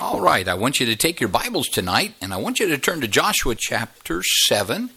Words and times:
All 0.00 0.20
right, 0.20 0.46
I 0.46 0.54
want 0.54 0.78
you 0.78 0.86
to 0.86 0.94
take 0.94 1.18
your 1.18 1.28
Bibles 1.28 1.66
tonight 1.66 2.14
and 2.20 2.32
I 2.32 2.36
want 2.36 2.60
you 2.60 2.68
to 2.68 2.78
turn 2.78 3.00
to 3.00 3.08
Joshua 3.08 3.56
chapter 3.56 4.22
7. 4.22 4.90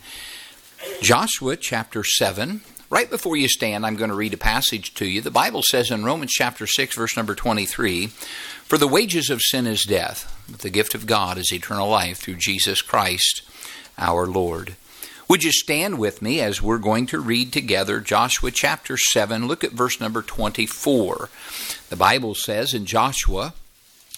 Joshua 1.02 1.58
chapter 1.58 2.04
7. 2.04 2.62
Right 2.88 3.10
before 3.10 3.36
you 3.36 3.48
stand, 3.48 3.84
I'm 3.84 3.96
going 3.96 4.12
to 4.12 4.16
read 4.16 4.36
a 4.36 4.38
passage 4.38 4.94
to 4.96 5.08
you. 5.08 5.20
The 5.20 5.32
Bible 5.32 5.64
says 5.64 5.90
in 5.90 6.06
Romans 6.06 6.34
chapter 6.34 6.68
6, 6.68 6.96
verse 6.96 7.18
number 7.18 7.34
23 7.34 8.08
For 8.08 8.78
the 8.78 8.88
wages 8.88 9.32
of 9.32 9.42
sin 9.42 9.66
is 9.66 9.82
death, 9.84 10.32
but 10.48 10.60
the 10.60 10.70
gift 10.70 10.94
of 10.94 11.08
God 11.08 11.40
is 11.40 11.52
eternal 11.52 11.90
life 11.90 12.20
through 12.20 12.36
Jesus 12.36 12.84
Christ 12.84 13.42
our 13.98 14.28
Lord. 14.28 14.76
Would 15.28 15.44
you 15.44 15.52
stand 15.52 15.98
with 15.98 16.22
me 16.22 16.42
as 16.42 16.62
we're 16.62 16.78
going 16.78 17.08
to 17.08 17.20
read 17.20 17.52
together 17.52 18.02
Joshua 18.02 18.52
chapter 18.52 18.98
7? 18.98 19.48
Look 19.48 19.64
at 19.64 19.72
verse 19.72 20.00
number 20.00 20.22
24. 20.22 21.30
The 21.90 21.96
Bible 21.96 22.36
says 22.36 22.76
in 22.76 22.86
Joshua, 22.86 23.56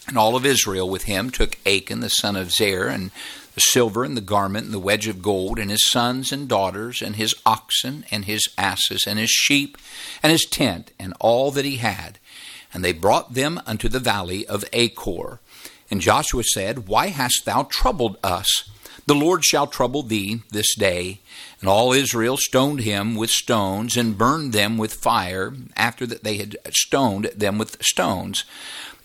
and 0.07 0.17
all 0.17 0.35
of 0.35 0.45
Israel 0.45 0.89
with 0.89 1.03
him 1.03 1.29
took 1.29 1.57
Achan 1.65 2.01
the 2.01 2.09
son 2.09 2.35
of 2.35 2.51
Zer, 2.51 2.87
and 2.87 3.11
the 3.55 3.61
silver 3.61 4.03
and 4.03 4.17
the 4.17 4.21
garment 4.21 4.65
and 4.65 4.73
the 4.73 4.79
wedge 4.79 5.07
of 5.07 5.21
gold, 5.21 5.59
and 5.59 5.69
his 5.69 5.87
sons 5.87 6.31
and 6.31 6.47
daughters, 6.47 7.01
and 7.01 7.15
his 7.15 7.35
oxen, 7.45 8.05
and 8.11 8.25
his 8.25 8.47
asses, 8.57 9.05
and 9.07 9.19
his 9.19 9.29
sheep, 9.29 9.77
and 10.21 10.31
his 10.31 10.45
tent, 10.45 10.91
and 10.99 11.13
all 11.19 11.51
that 11.51 11.65
he 11.65 11.77
had. 11.77 12.19
And 12.73 12.83
they 12.83 12.93
brought 12.93 13.33
them 13.33 13.61
unto 13.65 13.87
the 13.87 13.99
valley 13.99 14.45
of 14.47 14.65
Achor. 14.73 15.39
And 15.91 16.01
Joshua 16.01 16.43
said, 16.43 16.87
Why 16.87 17.07
hast 17.07 17.43
thou 17.45 17.63
troubled 17.63 18.17
us? 18.23 18.69
The 19.05 19.13
Lord 19.13 19.43
shall 19.43 19.67
trouble 19.67 20.01
thee 20.01 20.41
this 20.49 20.75
day. 20.75 21.19
And 21.59 21.69
all 21.69 21.93
Israel 21.93 22.37
stoned 22.37 22.79
him 22.79 23.15
with 23.15 23.29
stones, 23.29 23.95
and 23.95 24.17
burned 24.17 24.53
them 24.53 24.77
with 24.77 24.93
fire, 24.93 25.53
after 25.75 26.07
that 26.07 26.23
they 26.23 26.37
had 26.37 26.57
stoned 26.71 27.25
them 27.35 27.57
with 27.57 27.81
stones. 27.83 28.43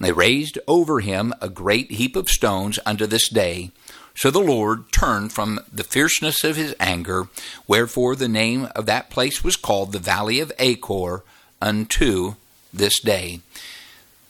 They 0.00 0.12
raised 0.12 0.58
over 0.68 1.00
him 1.00 1.34
a 1.40 1.48
great 1.48 1.92
heap 1.92 2.14
of 2.16 2.28
stones 2.28 2.78
unto 2.86 3.06
this 3.06 3.28
day. 3.28 3.70
So 4.14 4.30
the 4.30 4.40
Lord 4.40 4.92
turned 4.92 5.32
from 5.32 5.60
the 5.72 5.84
fierceness 5.84 6.42
of 6.42 6.56
his 6.56 6.74
anger, 6.80 7.28
wherefore 7.66 8.16
the 8.16 8.28
name 8.28 8.68
of 8.74 8.86
that 8.86 9.10
place 9.10 9.44
was 9.44 9.56
called 9.56 9.92
the 9.92 9.98
Valley 9.98 10.40
of 10.40 10.52
Achor 10.58 11.22
unto 11.60 12.34
this 12.72 13.00
day. 13.00 13.40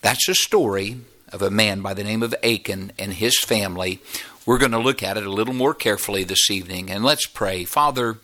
That's 0.00 0.28
a 0.28 0.34
story 0.34 0.98
of 1.32 1.42
a 1.42 1.50
man 1.50 1.80
by 1.80 1.94
the 1.94 2.04
name 2.04 2.22
of 2.22 2.34
Achan 2.42 2.92
and 2.98 3.14
his 3.14 3.38
family. 3.38 4.00
We're 4.46 4.58
going 4.58 4.72
to 4.72 4.78
look 4.78 5.02
at 5.02 5.16
it 5.16 5.26
a 5.26 5.32
little 5.32 5.54
more 5.54 5.74
carefully 5.74 6.24
this 6.24 6.50
evening, 6.50 6.90
and 6.90 7.04
let's 7.04 7.26
pray. 7.26 7.64
Father, 7.64 8.18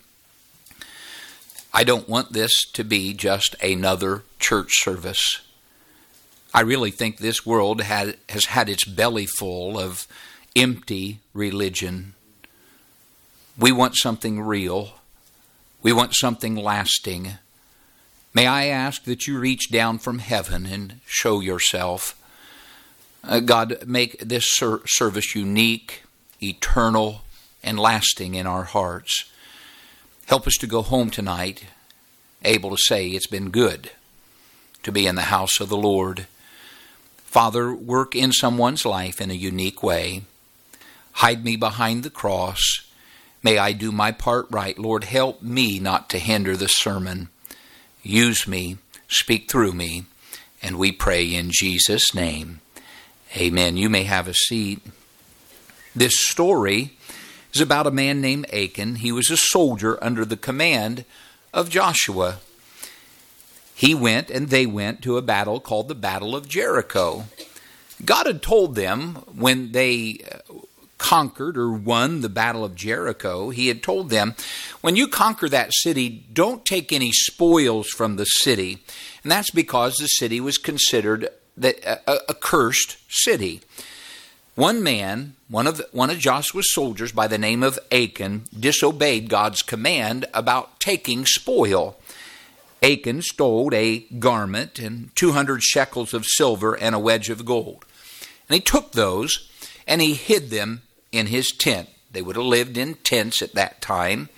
I 1.73 1.83
don't 1.83 2.09
want 2.09 2.33
this 2.33 2.51
to 2.73 2.83
be 2.83 3.13
just 3.13 3.55
another 3.61 4.23
church 4.39 4.71
service. 4.73 5.41
I 6.55 6.61
really 6.61 6.89
think 6.89 7.17
this 7.17 7.45
world 7.45 7.81
had, 7.81 8.15
has 8.29 8.45
had 8.45 8.69
its 8.69 8.85
belly 8.85 9.25
full 9.25 9.77
of 9.77 10.07
empty 10.55 11.19
religion. 11.33 12.13
We 13.59 13.73
want 13.73 13.97
something 13.97 14.39
real. 14.39 14.93
We 15.83 15.91
want 15.91 16.15
something 16.15 16.55
lasting. 16.55 17.33
May 18.33 18.47
I 18.47 18.67
ask 18.67 19.03
that 19.03 19.27
you 19.27 19.37
reach 19.37 19.69
down 19.69 19.97
from 19.97 20.19
heaven 20.19 20.65
and 20.65 21.01
show 21.05 21.41
yourself. 21.41 22.17
Uh, 23.21 23.41
God, 23.41 23.85
make 23.85 24.17
this 24.19 24.49
ser- 24.55 24.83
service 24.85 25.35
unique, 25.35 26.03
eternal, 26.41 27.23
and 27.63 27.77
lasting 27.77 28.33
in 28.33 28.47
our 28.47 28.63
hearts. 28.63 29.25
Help 30.27 30.47
us 30.47 30.55
to 30.61 30.67
go 30.67 30.81
home 30.81 31.09
tonight 31.09 31.65
able 32.45 32.69
to 32.69 32.77
say 32.77 33.09
it's 33.09 33.27
been 33.27 33.49
good 33.49 33.91
to 34.83 34.93
be 34.93 35.05
in 35.05 35.15
the 35.15 35.23
house 35.23 35.59
of 35.59 35.67
the 35.67 35.75
Lord. 35.75 36.27
Father, 37.35 37.75
work 37.75 38.15
in 38.15 38.31
someone's 38.31 38.85
life 38.85 39.19
in 39.19 39.29
a 39.29 39.33
unique 39.33 39.83
way. 39.83 40.21
Hide 41.11 41.43
me 41.43 41.57
behind 41.57 42.03
the 42.03 42.09
cross. 42.09 42.61
May 43.43 43.57
I 43.57 43.73
do 43.73 43.91
my 43.91 44.13
part 44.13 44.47
right. 44.49 44.79
Lord, 44.79 45.03
help 45.03 45.41
me 45.41 45.77
not 45.77 46.09
to 46.11 46.17
hinder 46.17 46.55
the 46.55 46.69
sermon. 46.69 47.27
Use 48.01 48.47
me, 48.47 48.77
speak 49.09 49.51
through 49.51 49.73
me, 49.73 50.05
and 50.63 50.77
we 50.77 50.93
pray 50.93 51.25
in 51.25 51.51
Jesus' 51.51 52.15
name. 52.15 52.61
Amen. 53.35 53.75
You 53.75 53.89
may 53.89 54.03
have 54.03 54.29
a 54.29 54.33
seat. 54.33 54.79
This 55.93 56.17
story 56.17 56.91
is 57.53 57.59
about 57.59 57.85
a 57.85 57.91
man 57.91 58.21
named 58.21 58.45
Achan. 58.53 58.95
He 58.95 59.11
was 59.11 59.29
a 59.29 59.35
soldier 59.35 60.01
under 60.01 60.23
the 60.23 60.37
command 60.37 61.03
of 61.53 61.69
Joshua 61.69 62.37
he 63.75 63.93
went 63.93 64.29
and 64.31 64.47
they 64.47 64.65
went 64.65 65.01
to 65.03 65.17
a 65.17 65.21
battle 65.21 65.59
called 65.59 65.89
the 65.89 65.95
Battle 65.95 66.35
of 66.35 66.47
Jericho. 66.47 67.25
God 68.03 68.25
had 68.25 68.41
told 68.41 68.75
them 68.75 69.15
when 69.35 69.73
they 69.73 70.23
uh, 70.31 70.53
conquered 70.97 71.57
or 71.57 71.71
won 71.71 72.21
the 72.21 72.29
Battle 72.29 72.63
of 72.63 72.73
Jericho, 72.73 73.49
He 73.49 73.67
had 73.67 73.83
told 73.83 74.09
them, 74.09 74.35
when 74.81 74.95
you 74.95 75.07
conquer 75.07 75.49
that 75.49 75.73
city, 75.73 76.25
don't 76.31 76.65
take 76.65 76.91
any 76.93 77.11
spoils 77.11 77.89
from 77.89 78.15
the 78.15 78.25
city. 78.25 78.79
And 79.23 79.31
that's 79.31 79.51
because 79.51 79.95
the 79.95 80.07
city 80.07 80.39
was 80.39 80.57
considered 80.57 81.27
a, 81.61 82.19
a 82.29 82.33
cursed 82.33 82.97
city. 83.09 83.61
One 84.55 84.81
man, 84.81 85.35
one 85.49 85.67
of, 85.67 85.81
one 85.91 86.09
of 86.09 86.17
Joshua's 86.17 86.73
soldiers 86.73 87.11
by 87.11 87.27
the 87.27 87.37
name 87.37 87.61
of 87.61 87.77
Achan, 87.91 88.45
disobeyed 88.57 89.29
God's 89.29 89.61
command 89.61 90.25
about 90.33 90.79
taking 90.79 91.25
spoil. 91.25 91.97
Achan 92.85 93.23
stole 93.23 93.73
a 93.73 94.01
garment 94.19 94.77
and 94.77 95.09
200 95.15 95.63
shekels 95.63 96.13
of 96.13 96.25
silver 96.25 96.77
and 96.77 96.93
a 96.93 96.99
wedge 96.99 97.31
of 97.31 97.43
gold. 97.43 97.83
And 98.47 98.53
he 98.53 98.61
took 98.61 98.91
those 98.91 99.49
and 99.87 100.01
he 100.01 100.13
hid 100.13 100.51
them 100.51 100.83
in 101.11 101.27
his 101.27 101.51
tent. 101.51 101.89
They 102.11 102.21
would 102.21 102.35
have 102.35 102.45
lived 102.45 102.77
in 102.77 102.93
tents 102.95 103.41
at 103.41 103.55
that 103.55 103.81
time. 103.81 104.29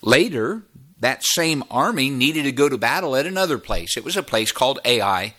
Later, 0.00 0.62
that 1.00 1.22
same 1.22 1.62
army 1.70 2.08
needed 2.08 2.44
to 2.44 2.52
go 2.52 2.70
to 2.70 2.78
battle 2.78 3.14
at 3.14 3.26
another 3.26 3.58
place. 3.58 3.98
It 3.98 4.04
was 4.04 4.16
a 4.16 4.22
place 4.22 4.52
called 4.52 4.80
Ai. 4.86 5.34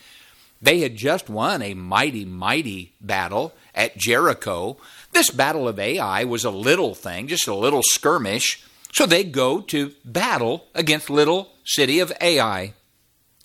They 0.61 0.81
had 0.81 0.95
just 0.95 1.29
won 1.29 1.63
a 1.63 1.73
mighty, 1.73 2.23
mighty 2.23 2.93
battle 3.01 3.53
at 3.73 3.97
Jericho. 3.97 4.77
This 5.11 5.31
battle 5.31 5.67
of 5.67 5.79
Ai 5.79 6.23
was 6.23 6.45
a 6.45 6.51
little 6.51 6.93
thing, 6.93 7.27
just 7.27 7.47
a 7.47 7.55
little 7.55 7.81
skirmish. 7.83 8.63
So 8.97 9.06
they 9.06 9.24
go 9.24 9.62
to 9.62 9.94
battle 10.03 10.66
against 10.74 11.12
little 11.12 11.52
city 11.63 12.00
of 12.00 12.12
Ai, 12.19 12.74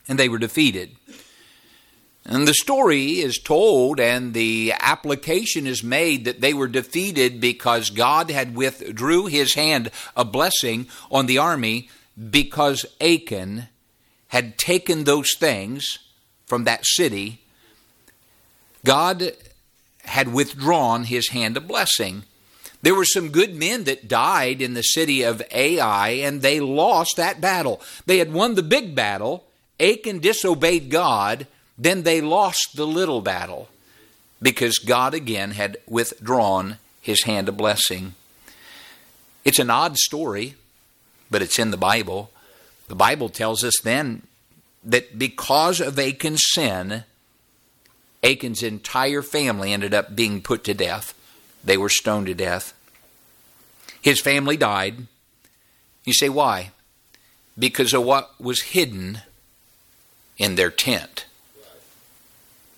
and 0.09 0.19
they 0.19 0.31
were 0.31 0.39
defeated. 0.39 0.97
And 2.25 2.49
the 2.49 2.55
story 2.55 3.21
is 3.21 3.37
told, 3.37 4.01
and 4.01 4.33
the 4.33 4.73
application 4.81 5.67
is 5.67 5.85
made 5.85 6.25
that 6.25 6.41
they 6.41 6.55
were 6.55 6.69
defeated 6.69 7.39
because 7.39 7.91
God 7.91 8.31
had 8.31 8.57
withdrew 8.57 9.27
his 9.27 9.55
hand 9.55 9.91
a 10.17 10.25
blessing 10.25 10.87
on 11.11 11.27
the 11.27 11.37
army 11.37 11.91
because 12.31 12.87
Achan 12.99 13.69
had 14.29 14.57
taken 14.57 15.05
those 15.05 15.35
things 15.39 15.99
from 16.47 16.65
that 16.65 16.87
city. 16.87 17.43
God 18.87 19.33
had 20.05 20.33
withdrawn 20.33 21.05
his 21.05 21.29
hand 21.29 21.59
a 21.59 21.61
blessing. 21.61 22.23
There 22.83 22.95
were 22.97 23.05
some 23.05 23.31
good 23.31 23.55
men 23.55 23.85
that 23.85 24.09
died 24.09 24.61
in 24.61 24.75
the 24.75 24.83
city 24.83 25.23
of 25.23 25.43
Ai, 25.53 26.09
and 26.09 26.43
they 26.43 26.59
lost 26.59 27.17
that 27.17 27.41
battle. 27.41 27.81
They 28.07 28.19
had 28.19 28.33
won 28.33 28.57
the 28.57 28.63
big 28.63 28.95
battle. 28.95 29.45
Achan 29.79 30.19
disobeyed 30.19 30.91
God. 30.91 31.47
Then 31.79 32.03
they 32.03 32.21
lost 32.21 32.75
the 32.75 32.87
little 32.87 33.21
battle 33.21 33.69
because 34.43 34.79
God 34.79 35.15
again 35.15 35.53
had 35.53 35.79
withdrawn 35.89 36.79
his 37.01 37.23
hand 37.23 37.49
of 37.49 37.57
blessing. 37.57 38.15
It's 39.45 39.61
an 39.61 39.71
odd 39.71 39.97
story, 39.97 40.57
but 41.31 41.43
it's 41.43 41.59
in 41.59 41.71
the 41.71 41.77
Bible. 41.77 42.31
The 42.89 42.95
Bible 42.95 43.29
tells 43.29 43.65
us 43.65 43.75
then 43.83 44.23
that 44.85 45.19
because 45.19 45.81
of 45.81 45.99
Achan's 45.99 46.43
sin, 46.53 47.05
Achan's 48.23 48.63
entire 48.63 49.23
family 49.23 49.73
ended 49.73 49.95
up 49.95 50.15
being 50.15 50.43
put 50.43 50.65
to 50.65 50.75
death. 50.75 51.15
They 51.65 51.77
were 51.77 51.89
stoned 51.89 52.27
to 52.27 52.35
death. 52.35 52.75
His 54.01 54.21
family 54.21 54.57
died. 54.57 55.07
You 56.05 56.13
say, 56.13 56.29
why? 56.29 56.71
Because 57.59 57.93
of 57.93 58.05
what 58.05 58.41
was 58.41 58.63
hidden 58.63 59.21
in 60.39 60.57
their 60.57 60.71
tent. 60.71 61.27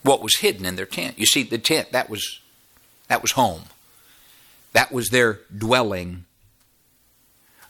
What 0.02 0.22
was 0.22 0.36
hidden 0.36 0.66
in 0.66 0.76
their 0.76 0.86
tent. 0.86 1.19
You 1.19 1.25
see, 1.25 1.42
the 1.42 1.58
tent, 1.58 1.92
that 1.92 2.10
was 2.10 2.40
that 3.08 3.22
was 3.22 3.32
home. 3.32 3.62
That 4.72 4.92
was 4.92 5.10
their 5.10 5.40
dwelling. 5.56 6.25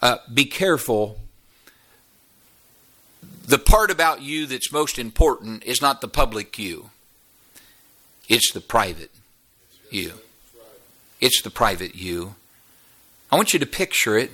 Uh, 0.03 0.19
be 0.33 0.45
careful. 0.45 1.19
The 3.47 3.59
part 3.59 3.91
about 3.91 4.23
you 4.23 4.47
that's 4.47 4.73
most 4.73 4.99
important 4.99 5.65
is 5.65 5.83
not 5.83 6.01
the 6.01 6.09
public 6.09 6.59
you. 6.59 6.91
It's 8.29 8.51
the 8.53 8.61
private 8.61 9.11
you. 9.91 10.15
It's 11.25 11.41
the 11.41 11.49
private 11.49 11.95
you. 11.95 12.35
I 13.33 13.37
want 13.37 13.55
you 13.55 13.59
to 13.59 13.65
picture 13.65 14.19
it. 14.19 14.31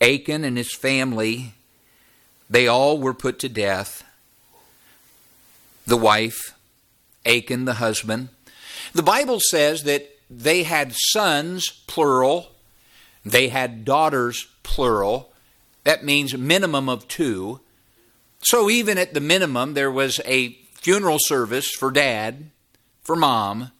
Achan 0.00 0.44
and 0.44 0.56
his 0.56 0.72
family, 0.72 1.54
they 2.48 2.68
all 2.68 2.96
were 2.96 3.12
put 3.12 3.40
to 3.40 3.48
death. 3.48 4.04
The 5.84 5.96
wife, 5.96 6.54
Achan, 7.26 7.64
the 7.64 7.74
husband. 7.74 8.28
The 8.92 9.02
Bible 9.02 9.40
says 9.50 9.82
that 9.82 10.16
they 10.30 10.62
had 10.62 10.94
sons, 10.94 11.68
plural, 11.88 12.52
they 13.24 13.48
had 13.48 13.84
daughters, 13.84 14.46
plural. 14.62 15.32
That 15.82 16.04
means 16.04 16.38
minimum 16.38 16.88
of 16.88 17.08
two. 17.08 17.58
So 18.42 18.70
even 18.70 18.96
at 18.96 19.12
the 19.12 19.20
minimum, 19.20 19.74
there 19.74 19.90
was 19.90 20.20
a 20.24 20.50
funeral 20.74 21.18
service 21.18 21.68
for 21.70 21.90
dad, 21.90 22.50
for 23.02 23.16
mom, 23.16 23.72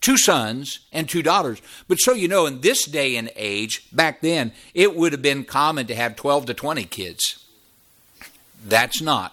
two 0.00 0.16
sons, 0.16 0.80
and 0.92 1.08
two 1.08 1.22
daughters. 1.22 1.60
But 1.86 1.98
so 1.98 2.12
you 2.12 2.28
know, 2.28 2.46
in 2.46 2.60
this 2.60 2.84
day 2.86 3.16
and 3.16 3.30
age, 3.36 3.88
back 3.92 4.20
then, 4.20 4.52
it 4.74 4.94
would 4.96 5.12
have 5.12 5.22
been 5.22 5.44
common 5.44 5.86
to 5.86 5.94
have 5.94 6.16
12 6.16 6.46
to 6.46 6.54
20 6.54 6.84
kids. 6.84 7.44
That's 8.64 9.00
not 9.00 9.32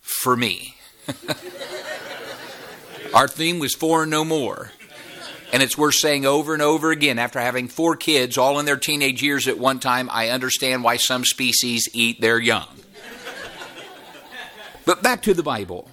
for 0.00 0.36
me. 0.36 0.76
Our 3.14 3.28
theme 3.28 3.58
was 3.58 3.74
four 3.74 4.02
and 4.02 4.10
no 4.10 4.24
more. 4.24 4.72
And 5.52 5.62
it's 5.62 5.78
worth 5.78 5.94
saying 5.94 6.26
over 6.26 6.52
and 6.52 6.62
over 6.62 6.90
again 6.90 7.18
after 7.18 7.38
having 7.38 7.68
four 7.68 7.94
kids 7.94 8.36
all 8.36 8.58
in 8.58 8.66
their 8.66 8.76
teenage 8.76 9.22
years 9.22 9.46
at 9.46 9.56
one 9.56 9.78
time, 9.78 10.10
I 10.10 10.30
understand 10.30 10.82
why 10.82 10.96
some 10.96 11.24
species 11.24 11.88
eat 11.92 12.20
their 12.20 12.40
young. 12.40 12.66
But 14.84 15.02
back 15.02 15.22
to 15.22 15.34
the 15.34 15.44
Bible. 15.44 15.88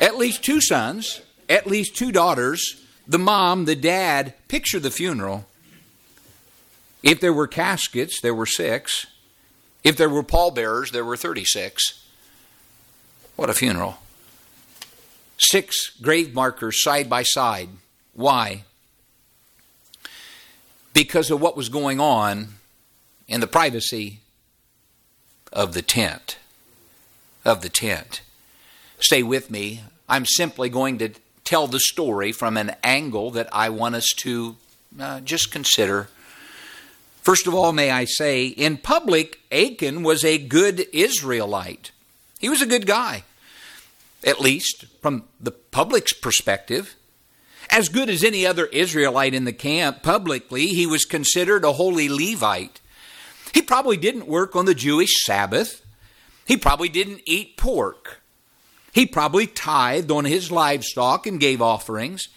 At 0.00 0.16
least 0.16 0.44
two 0.44 0.60
sons, 0.60 1.20
at 1.48 1.66
least 1.66 1.96
two 1.96 2.12
daughters, 2.12 2.82
the 3.06 3.18
mom, 3.18 3.64
the 3.64 3.76
dad, 3.76 4.34
picture 4.48 4.80
the 4.80 4.90
funeral. 4.90 5.46
If 7.02 7.20
there 7.20 7.32
were 7.32 7.46
caskets, 7.46 8.20
there 8.20 8.34
were 8.34 8.46
six. 8.46 9.06
If 9.82 9.96
there 9.96 10.08
were 10.08 10.22
pallbearers, 10.22 10.90
there 10.90 11.04
were 11.04 11.16
36. 11.16 12.02
What 13.36 13.50
a 13.50 13.54
funeral. 13.54 13.98
Six 15.38 15.90
grave 16.00 16.34
markers 16.34 16.82
side 16.82 17.10
by 17.10 17.22
side. 17.22 17.68
Why? 18.14 18.64
Because 20.94 21.30
of 21.30 21.40
what 21.40 21.56
was 21.56 21.68
going 21.68 22.00
on 22.00 22.54
in 23.28 23.40
the 23.40 23.46
privacy 23.46 24.20
of 25.52 25.74
the 25.74 25.82
tent. 25.82 26.38
Of 27.44 27.60
the 27.60 27.68
tent. 27.68 28.22
Stay 28.98 29.22
with 29.22 29.50
me. 29.50 29.82
I'm 30.08 30.24
simply 30.24 30.70
going 30.70 30.98
to 30.98 31.10
tell 31.44 31.66
the 31.66 31.80
story 31.80 32.32
from 32.32 32.56
an 32.56 32.76
angle 32.82 33.30
that 33.32 33.48
I 33.52 33.68
want 33.68 33.94
us 33.94 34.08
to 34.18 34.56
uh, 34.98 35.20
just 35.20 35.52
consider. 35.52 36.08
First 37.22 37.46
of 37.46 37.54
all, 37.54 37.72
may 37.72 37.90
I 37.90 38.04
say, 38.04 38.46
in 38.46 38.76
public, 38.76 39.40
Achan 39.50 40.02
was 40.02 40.24
a 40.24 40.38
good 40.38 40.86
Israelite. 40.92 41.90
He 42.38 42.48
was 42.48 42.60
a 42.60 42.66
good 42.66 42.86
guy 42.86 43.24
at 44.24 44.40
least 44.40 44.86
from 45.00 45.24
the 45.40 45.50
public's 45.50 46.12
perspective. 46.12 46.94
As 47.70 47.88
good 47.88 48.08
as 48.08 48.24
any 48.24 48.46
other 48.46 48.66
Israelite 48.66 49.34
in 49.34 49.44
the 49.44 49.52
camp, 49.52 50.02
publicly, 50.02 50.68
he 50.68 50.86
was 50.86 51.04
considered 51.04 51.64
a 51.64 51.72
holy 51.72 52.08
Levite. 52.08 52.80
He 53.52 53.62
probably 53.62 53.96
didn't 53.96 54.26
work 54.26 54.56
on 54.56 54.66
the 54.66 54.74
Jewish 54.74 55.24
Sabbath. 55.24 55.84
He 56.46 56.56
probably 56.56 56.88
didn't 56.88 57.22
eat 57.24 57.56
pork. 57.56 58.20
He 58.94 59.06
probably 59.06 59.48
tithed 59.48 60.12
on 60.12 60.24
his 60.24 60.52
livestock 60.52 61.26
and 61.26 61.40
gave 61.40 61.60
offerings. 61.60 62.28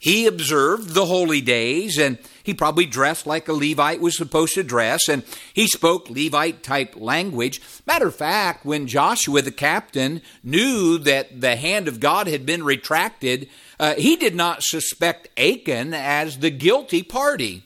He 0.00 0.26
observed 0.26 0.94
the 0.94 1.06
holy 1.06 1.40
days 1.40 1.96
and 1.96 2.18
he 2.42 2.54
probably 2.54 2.86
dressed 2.86 3.24
like 3.24 3.46
a 3.46 3.52
Levite 3.52 4.00
was 4.00 4.16
supposed 4.16 4.54
to 4.54 4.64
dress 4.64 5.08
and 5.08 5.22
he 5.54 5.68
spoke 5.68 6.10
Levite 6.10 6.64
type 6.64 6.96
language. 6.96 7.62
Matter 7.86 8.08
of 8.08 8.16
fact, 8.16 8.66
when 8.66 8.88
Joshua 8.88 9.42
the 9.42 9.52
captain 9.52 10.22
knew 10.42 10.98
that 10.98 11.40
the 11.40 11.54
hand 11.54 11.86
of 11.86 12.00
God 12.00 12.26
had 12.26 12.44
been 12.44 12.64
retracted, 12.64 13.48
uh, 13.78 13.94
he 13.94 14.16
did 14.16 14.34
not 14.34 14.64
suspect 14.64 15.28
Achan 15.38 15.94
as 15.94 16.38
the 16.38 16.50
guilty 16.50 17.04
party. 17.04 17.62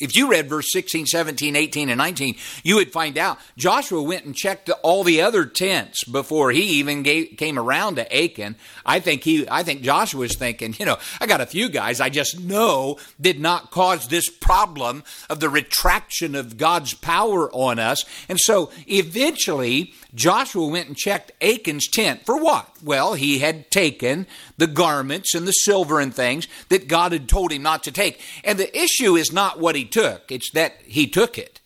If 0.00 0.16
you 0.16 0.30
read 0.30 0.48
verse 0.48 0.70
16, 0.72 1.06
17, 1.06 1.56
18, 1.56 1.88
and 1.88 1.98
19, 1.98 2.36
you 2.62 2.76
would 2.76 2.92
find 2.92 3.18
out 3.18 3.38
Joshua 3.56 4.02
went 4.02 4.24
and 4.24 4.34
checked 4.34 4.70
all 4.82 5.04
the 5.04 5.20
other 5.22 5.44
tents 5.44 6.04
before 6.04 6.50
he 6.50 6.62
even 6.78 7.02
gave, 7.02 7.36
came 7.36 7.58
around 7.58 7.96
to 7.96 8.16
Achan. 8.16 8.56
I 8.84 9.00
think 9.00 9.24
he, 9.24 9.48
I 9.48 9.62
think 9.62 9.82
Joshua 9.82 10.20
was 10.20 10.36
thinking, 10.36 10.74
you 10.78 10.86
know, 10.86 10.98
I 11.20 11.26
got 11.26 11.40
a 11.40 11.46
few 11.46 11.68
guys 11.68 12.00
I 12.00 12.08
just 12.08 12.40
know 12.40 12.98
did 13.20 13.38
not 13.40 13.70
cause 13.70 14.08
this 14.08 14.28
problem 14.28 15.04
of 15.28 15.40
the 15.40 15.48
retraction 15.48 16.34
of 16.34 16.56
God's 16.56 16.94
power 16.94 17.50
on 17.52 17.78
us. 17.78 18.04
And 18.28 18.38
so 18.40 18.70
eventually 18.86 19.92
Joshua 20.14 20.66
went 20.66 20.88
and 20.88 20.96
checked 20.96 21.32
Achan's 21.40 21.88
tent 21.88 22.24
for 22.24 22.42
what? 22.42 22.68
Well, 22.82 23.14
he 23.14 23.38
had 23.38 23.70
taken 23.70 24.26
the 24.56 24.66
garments 24.66 25.34
and 25.34 25.46
the 25.46 25.52
silver 25.52 26.00
and 26.00 26.14
things 26.14 26.48
that 26.68 26.88
God 26.88 27.12
had 27.12 27.28
told 27.28 27.52
him 27.52 27.62
not 27.62 27.84
to 27.84 27.92
take. 27.92 28.20
And 28.44 28.58
the 28.58 28.76
issue 28.76 29.16
is 29.16 29.32
not 29.32 29.60
what 29.60 29.76
he 29.76 29.84
took, 29.90 30.30
it's 30.30 30.50
that 30.52 30.76
he 30.84 31.06
took 31.06 31.36
it. 31.38 31.60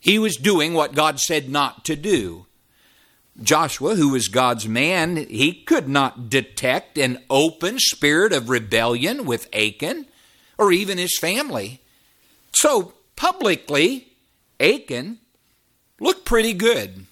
He 0.00 0.18
was 0.18 0.36
doing 0.36 0.74
what 0.74 0.94
God 0.94 1.18
said 1.18 1.48
not 1.48 1.84
to 1.86 1.96
do. 1.96 2.46
Joshua, 3.42 3.96
who 3.96 4.10
was 4.10 4.28
God's 4.28 4.68
man, 4.68 5.16
he 5.16 5.52
could 5.52 5.88
not 5.88 6.28
detect 6.28 6.98
an 6.98 7.18
open 7.28 7.78
spirit 7.78 8.32
of 8.32 8.48
rebellion 8.48 9.24
with 9.24 9.48
Achan 9.54 10.06
or 10.56 10.70
even 10.72 10.98
his 10.98 11.18
family. 11.18 11.80
So, 12.54 12.92
publicly, 13.16 14.08
Achan 14.60 15.18
looked 15.98 16.24
pretty 16.24 16.52
good. 16.52 17.06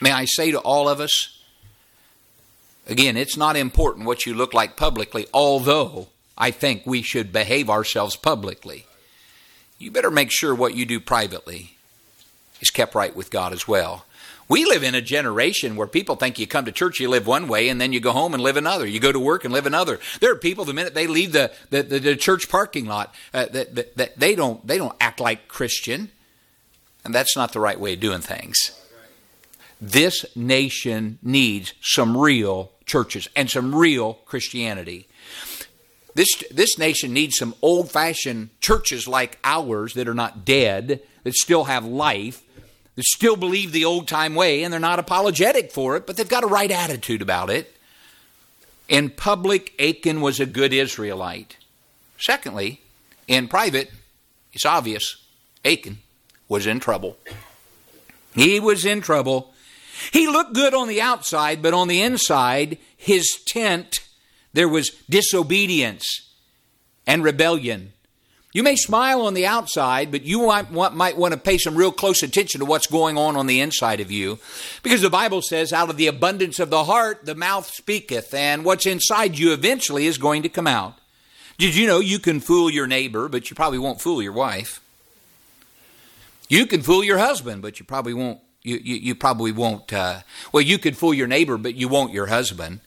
May 0.00 0.12
I 0.12 0.24
say 0.24 0.50
to 0.50 0.58
all 0.58 0.88
of 0.88 1.00
us, 1.00 1.42
again, 2.86 3.16
it's 3.16 3.36
not 3.36 3.56
important 3.56 4.06
what 4.06 4.26
you 4.26 4.34
look 4.34 4.54
like 4.54 4.76
publicly, 4.76 5.26
although 5.34 6.08
I 6.36 6.50
think 6.50 6.82
we 6.84 7.02
should 7.02 7.32
behave 7.32 7.70
ourselves 7.70 8.16
publicly. 8.16 8.86
You 9.78 9.90
better 9.90 10.10
make 10.10 10.30
sure 10.30 10.54
what 10.54 10.74
you 10.74 10.86
do 10.86 11.00
privately 11.00 11.76
is 12.60 12.70
kept 12.70 12.94
right 12.94 13.14
with 13.14 13.30
God 13.30 13.52
as 13.52 13.68
well. 13.68 14.04
We 14.48 14.64
live 14.64 14.84
in 14.84 14.94
a 14.94 15.00
generation 15.00 15.74
where 15.74 15.88
people 15.88 16.14
think 16.14 16.38
you 16.38 16.46
come 16.46 16.66
to 16.66 16.72
church, 16.72 17.00
you 17.00 17.08
live 17.08 17.26
one 17.26 17.48
way, 17.48 17.68
and 17.68 17.80
then 17.80 17.92
you 17.92 17.98
go 17.98 18.12
home 18.12 18.32
and 18.32 18.42
live 18.42 18.56
another. 18.56 18.86
You 18.86 19.00
go 19.00 19.10
to 19.10 19.18
work 19.18 19.44
and 19.44 19.52
live 19.52 19.66
another. 19.66 19.98
There 20.20 20.30
are 20.30 20.36
people 20.36 20.64
the 20.64 20.72
minute 20.72 20.94
they 20.94 21.08
leave 21.08 21.32
the 21.32 21.50
the, 21.70 21.82
the, 21.82 21.98
the 21.98 22.16
church 22.16 22.48
parking 22.48 22.86
lot, 22.86 23.12
uh, 23.34 23.46
that, 23.46 23.74
that, 23.74 23.96
that 23.96 24.18
they 24.18 24.36
don't 24.36 24.64
they 24.64 24.78
don't 24.78 24.96
act 25.00 25.18
like 25.18 25.48
Christian, 25.48 26.10
and 27.04 27.12
that's 27.12 27.36
not 27.36 27.52
the 27.52 27.60
right 27.60 27.78
way 27.78 27.94
of 27.94 28.00
doing 28.00 28.20
things. 28.20 28.56
This 29.80 30.24
nation 30.36 31.18
needs 31.22 31.74
some 31.82 32.16
real 32.16 32.70
churches 32.86 33.28
and 33.34 33.50
some 33.50 33.74
real 33.74 34.14
Christianity. 34.14 35.08
This, 36.16 36.42
this 36.50 36.78
nation 36.78 37.12
needs 37.12 37.36
some 37.36 37.54
old 37.60 37.90
fashioned 37.90 38.48
churches 38.62 39.06
like 39.06 39.38
ours 39.44 39.92
that 39.94 40.08
are 40.08 40.14
not 40.14 40.46
dead, 40.46 41.02
that 41.24 41.34
still 41.34 41.64
have 41.64 41.84
life, 41.84 42.42
that 42.94 43.04
still 43.04 43.36
believe 43.36 43.70
the 43.70 43.84
old 43.84 44.08
time 44.08 44.34
way, 44.34 44.62
and 44.62 44.72
they're 44.72 44.80
not 44.80 44.98
apologetic 44.98 45.70
for 45.70 45.94
it, 45.94 46.06
but 46.06 46.16
they've 46.16 46.26
got 46.26 46.42
a 46.42 46.46
right 46.46 46.70
attitude 46.70 47.20
about 47.20 47.50
it. 47.50 47.76
In 48.88 49.10
public, 49.10 49.74
Achan 49.78 50.22
was 50.22 50.40
a 50.40 50.46
good 50.46 50.72
Israelite. 50.72 51.58
Secondly, 52.18 52.80
in 53.28 53.46
private, 53.46 53.92
it's 54.54 54.64
obvious 54.64 55.22
Achan 55.66 55.98
was 56.48 56.66
in 56.66 56.80
trouble. 56.80 57.18
He 58.34 58.58
was 58.58 58.86
in 58.86 59.02
trouble. 59.02 59.52
He 60.14 60.26
looked 60.28 60.54
good 60.54 60.72
on 60.72 60.88
the 60.88 61.02
outside, 61.02 61.60
but 61.60 61.74
on 61.74 61.88
the 61.88 62.00
inside, 62.00 62.78
his 62.96 63.38
tent, 63.46 63.98
there 64.56 64.68
was 64.70 64.88
disobedience 65.10 66.32
and 67.06 67.22
rebellion. 67.22 67.92
You 68.54 68.62
may 68.62 68.74
smile 68.74 69.20
on 69.20 69.34
the 69.34 69.46
outside, 69.46 70.10
but 70.10 70.22
you 70.22 70.46
might 70.46 70.72
want, 70.72 70.96
might 70.96 71.18
want 71.18 71.34
to 71.34 71.38
pay 71.38 71.58
some 71.58 71.76
real 71.76 71.92
close 71.92 72.22
attention 72.22 72.60
to 72.60 72.64
what's 72.64 72.86
going 72.86 73.18
on 73.18 73.36
on 73.36 73.48
the 73.48 73.60
inside 73.60 74.00
of 74.00 74.10
you. 74.10 74.38
Because 74.82 75.02
the 75.02 75.10
Bible 75.10 75.42
says, 75.42 75.74
out 75.74 75.90
of 75.90 75.98
the 75.98 76.06
abundance 76.06 76.58
of 76.58 76.70
the 76.70 76.84
heart, 76.84 77.26
the 77.26 77.34
mouth 77.34 77.66
speaketh, 77.66 78.32
and 78.32 78.64
what's 78.64 78.86
inside 78.86 79.38
you 79.38 79.52
eventually 79.52 80.06
is 80.06 80.16
going 80.16 80.42
to 80.42 80.48
come 80.48 80.66
out. 80.66 80.94
Did 81.58 81.76
you 81.76 81.86
know 81.86 82.00
you 82.00 82.18
can 82.18 82.40
fool 82.40 82.70
your 82.70 82.86
neighbor, 82.86 83.28
but 83.28 83.50
you 83.50 83.56
probably 83.56 83.78
won't 83.78 84.00
fool 84.00 84.22
your 84.22 84.32
wife? 84.32 84.80
You 86.48 86.64
can 86.64 86.80
fool 86.80 87.04
your 87.04 87.18
husband, 87.18 87.60
but 87.60 87.78
you 87.78 87.84
probably 87.84 88.14
won't 88.14 88.40
you, 88.62 88.80
you, 88.82 88.96
you 88.96 89.14
probably 89.14 89.52
won't. 89.52 89.92
Uh, 89.92 90.20
well, 90.50 90.62
you 90.62 90.78
could 90.78 90.96
fool 90.96 91.12
your 91.12 91.28
neighbor, 91.28 91.58
but 91.58 91.74
you 91.74 91.88
won't 91.88 92.14
your 92.14 92.28
husband. 92.28 92.80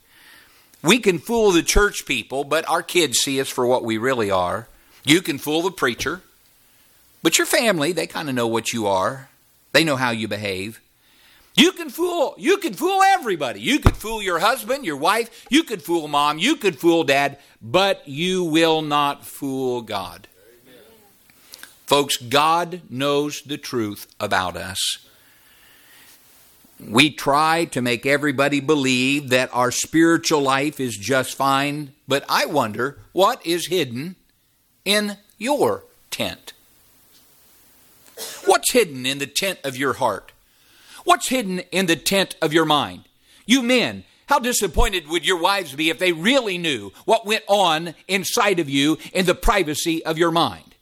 We 0.81 0.99
can 0.99 1.19
fool 1.19 1.51
the 1.51 1.63
church 1.63 2.05
people, 2.05 2.43
but 2.43 2.67
our 2.69 2.83
kids 2.83 3.19
see 3.19 3.39
us 3.41 3.49
for 3.49 3.65
what 3.65 3.83
we 3.83 3.97
really 3.97 4.31
are. 4.31 4.67
You 5.03 5.21
can 5.21 5.37
fool 5.37 5.61
the 5.61 5.71
preacher, 5.71 6.21
but 7.21 7.37
your 7.37 7.47
family, 7.47 7.91
they 7.91 8.07
kind 8.07 8.29
of 8.29 8.35
know 8.35 8.47
what 8.47 8.71
you 8.71 8.87
are. 8.87 9.29
They 9.71 9.83
know 9.83 9.97
how 9.97 10.11
you 10.11 10.27
behave. 10.27 10.79
You 11.55 11.73
can 11.73 11.89
fool 11.89 12.35
you 12.37 12.57
can 12.57 12.73
fool 12.73 13.01
everybody. 13.03 13.59
You 13.59 13.79
could 13.79 13.97
fool 13.97 14.21
your 14.21 14.39
husband, 14.39 14.85
your 14.85 14.95
wife, 14.95 15.45
you 15.49 15.63
could 15.63 15.83
fool 15.83 16.07
mom, 16.07 16.37
you 16.39 16.55
could 16.55 16.79
fool 16.79 17.03
dad, 17.03 17.37
but 17.61 18.07
you 18.07 18.45
will 18.45 18.81
not 18.81 19.25
fool 19.25 19.81
God. 19.81 20.27
Amen. 20.65 20.81
Folks, 21.85 22.15
God 22.15 22.81
knows 22.89 23.41
the 23.41 23.57
truth 23.57 24.07
about 24.19 24.55
us. 24.55 24.99
We 26.79 27.11
try 27.11 27.65
to 27.65 27.81
make 27.81 28.05
everybody 28.05 28.61
believe 28.61 29.29
that 29.29 29.49
our 29.53 29.71
spiritual 29.71 30.41
life 30.41 30.79
is 30.79 30.95
just 30.95 31.35
fine, 31.35 31.93
but 32.07 32.23
I 32.29 32.45
wonder 32.45 32.99
what 33.11 33.45
is 33.45 33.67
hidden 33.67 34.15
in 34.85 35.17
your 35.37 35.83
tent? 36.09 36.53
What's 38.45 38.71
hidden 38.71 39.05
in 39.05 39.19
the 39.19 39.27
tent 39.27 39.59
of 39.63 39.77
your 39.77 39.93
heart? 39.93 40.31
What's 41.03 41.29
hidden 41.29 41.59
in 41.71 41.85
the 41.85 41.95
tent 41.95 42.35
of 42.41 42.53
your 42.53 42.65
mind? 42.65 43.03
You 43.45 43.61
men, 43.61 44.03
how 44.27 44.39
disappointed 44.39 45.07
would 45.07 45.25
your 45.25 45.39
wives 45.39 45.73
be 45.73 45.89
if 45.89 45.99
they 45.99 46.11
really 46.11 46.57
knew 46.57 46.91
what 47.05 47.25
went 47.25 47.43
on 47.47 47.95
inside 48.07 48.59
of 48.59 48.69
you 48.69 48.97
in 49.11 49.25
the 49.25 49.35
privacy 49.35 50.05
of 50.05 50.17
your 50.17 50.31
mind? 50.31 50.75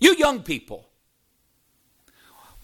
You 0.00 0.14
young 0.16 0.42
people, 0.42 0.88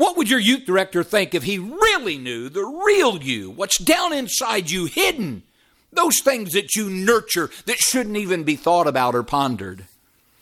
what 0.03 0.17
would 0.17 0.29
your 0.29 0.41
youth 0.41 0.65
director 0.67 1.05
think 1.05 1.33
if 1.33 1.45
he 1.45 1.61
really 1.61 2.19
knew 2.19 2.49
the 2.49 2.65
real 2.65 3.23
you, 3.23 3.49
what's 3.49 3.79
down 3.79 4.13
inside 4.13 4.69
you 4.69 4.87
hidden? 4.87 5.45
Those 5.93 6.19
things 6.19 6.55
that 6.55 6.75
you 6.75 6.91
nurture 6.91 7.51
that 7.67 7.79
shouldn't 7.79 8.17
even 8.17 8.43
be 8.43 8.57
thought 8.57 8.89
about 8.89 9.15
or 9.15 9.23
pondered. 9.23 9.85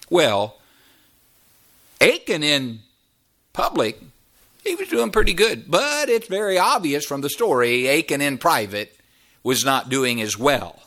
Well, 0.08 0.56
Achan 2.00 2.42
in 2.42 2.78
public, 3.52 4.00
he 4.64 4.76
was 4.76 4.88
doing 4.88 5.10
pretty 5.10 5.34
good, 5.34 5.70
but 5.70 6.08
it's 6.08 6.26
very 6.26 6.56
obvious 6.56 7.04
from 7.04 7.20
the 7.20 7.28
story 7.28 7.86
Achan 7.86 8.22
in 8.22 8.38
private 8.38 8.96
was 9.42 9.62
not 9.62 9.90
doing 9.90 10.22
as 10.22 10.38
well 10.38 10.84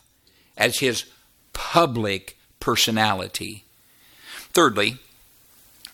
as 0.57 0.79
his 0.79 1.05
public 1.53 2.39
personality. 2.59 3.65
Thirdly, 4.51 4.97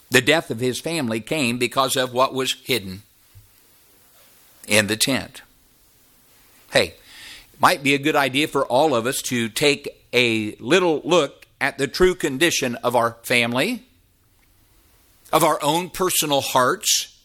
the 0.09 0.21
death 0.21 0.49
of 0.49 0.59
his 0.59 0.79
family 0.79 1.19
came 1.21 1.57
because 1.57 1.95
of 1.95 2.13
what 2.13 2.33
was 2.33 2.53
hidden 2.63 3.03
in 4.67 4.87
the 4.87 4.97
tent. 4.97 5.41
Hey, 6.71 6.95
it 7.53 7.61
might 7.61 7.83
be 7.83 7.93
a 7.93 7.99
good 7.99 8.15
idea 8.15 8.47
for 8.47 8.65
all 8.65 8.95
of 8.95 9.05
us 9.05 9.21
to 9.23 9.49
take 9.49 9.89
a 10.13 10.55
little 10.55 11.01
look 11.03 11.47
at 11.61 11.77
the 11.77 11.87
true 11.87 12.15
condition 12.15 12.75
of 12.77 12.95
our 12.95 13.17
family, 13.23 13.83
of 15.31 15.43
our 15.43 15.61
own 15.61 15.89
personal 15.89 16.41
hearts, 16.41 17.19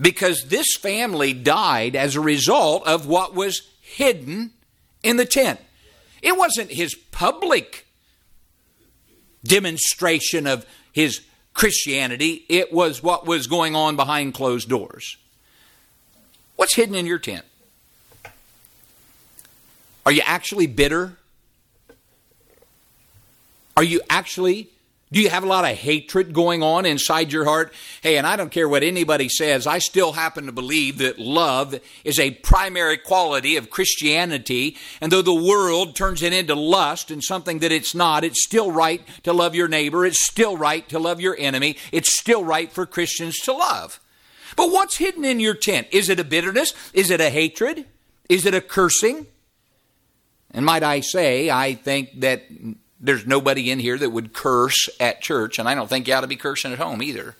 because 0.00 0.46
this 0.48 0.76
family 0.76 1.32
died 1.32 1.94
as 1.96 2.16
a 2.16 2.20
result 2.20 2.86
of 2.86 3.06
what 3.06 3.34
was 3.34 3.68
hidden 3.80 4.50
in 5.02 5.16
the 5.16 5.24
tent. 5.24 5.60
It 6.22 6.36
wasn't 6.36 6.70
his 6.70 6.94
public 6.94 7.86
demonstration 9.44 10.46
of 10.46 10.66
his 10.92 11.20
Christianity, 11.60 12.46
it 12.48 12.72
was 12.72 13.02
what 13.02 13.26
was 13.26 13.46
going 13.46 13.76
on 13.76 13.94
behind 13.94 14.32
closed 14.32 14.66
doors. 14.66 15.18
What's 16.56 16.74
hidden 16.74 16.94
in 16.94 17.04
your 17.04 17.18
tent? 17.18 17.44
Are 20.06 20.12
you 20.12 20.22
actually 20.24 20.66
bitter? 20.66 21.18
Are 23.76 23.82
you 23.82 24.00
actually 24.08 24.70
do 25.12 25.20
you 25.20 25.28
have 25.28 25.42
a 25.42 25.48
lot 25.48 25.64
of 25.64 25.76
hatred 25.76 26.32
going 26.32 26.62
on 26.62 26.86
inside 26.86 27.32
your 27.32 27.44
heart? 27.44 27.72
Hey, 28.00 28.16
and 28.16 28.26
I 28.26 28.36
don't 28.36 28.52
care 28.52 28.68
what 28.68 28.84
anybody 28.84 29.28
says, 29.28 29.66
I 29.66 29.78
still 29.78 30.12
happen 30.12 30.46
to 30.46 30.52
believe 30.52 30.98
that 30.98 31.18
love 31.18 31.80
is 32.04 32.20
a 32.20 32.30
primary 32.30 32.96
quality 32.96 33.56
of 33.56 33.70
Christianity. 33.70 34.76
And 35.00 35.10
though 35.10 35.22
the 35.22 35.34
world 35.34 35.96
turns 35.96 36.22
it 36.22 36.32
into 36.32 36.54
lust 36.54 37.10
and 37.10 37.24
something 37.24 37.58
that 37.58 37.72
it's 37.72 37.92
not, 37.92 38.22
it's 38.22 38.44
still 38.44 38.70
right 38.70 39.02
to 39.24 39.32
love 39.32 39.56
your 39.56 39.66
neighbor. 39.66 40.06
It's 40.06 40.24
still 40.24 40.56
right 40.56 40.88
to 40.90 41.00
love 41.00 41.20
your 41.20 41.36
enemy. 41.36 41.76
It's 41.90 42.16
still 42.16 42.44
right 42.44 42.70
for 42.70 42.86
Christians 42.86 43.36
to 43.40 43.52
love. 43.52 43.98
But 44.54 44.70
what's 44.70 44.98
hidden 44.98 45.24
in 45.24 45.40
your 45.40 45.54
tent? 45.54 45.88
Is 45.90 46.08
it 46.08 46.20
a 46.20 46.24
bitterness? 46.24 46.72
Is 46.92 47.10
it 47.10 47.20
a 47.20 47.30
hatred? 47.30 47.84
Is 48.28 48.46
it 48.46 48.54
a 48.54 48.60
cursing? 48.60 49.26
And 50.52 50.64
might 50.64 50.84
I 50.84 51.00
say, 51.00 51.50
I 51.50 51.74
think 51.74 52.20
that 52.20 52.44
there's 53.00 53.26
nobody 53.26 53.70
in 53.70 53.78
here 53.78 53.96
that 53.98 54.10
would 54.10 54.32
curse 54.32 54.88
at 55.00 55.20
church, 55.22 55.58
and 55.58 55.68
I 55.68 55.74
don't 55.74 55.88
think 55.88 56.06
you 56.06 56.14
ought 56.14 56.20
to 56.20 56.26
be 56.26 56.36
cursing 56.36 56.72
at 56.72 56.78
home 56.78 57.02
either. 57.02 57.34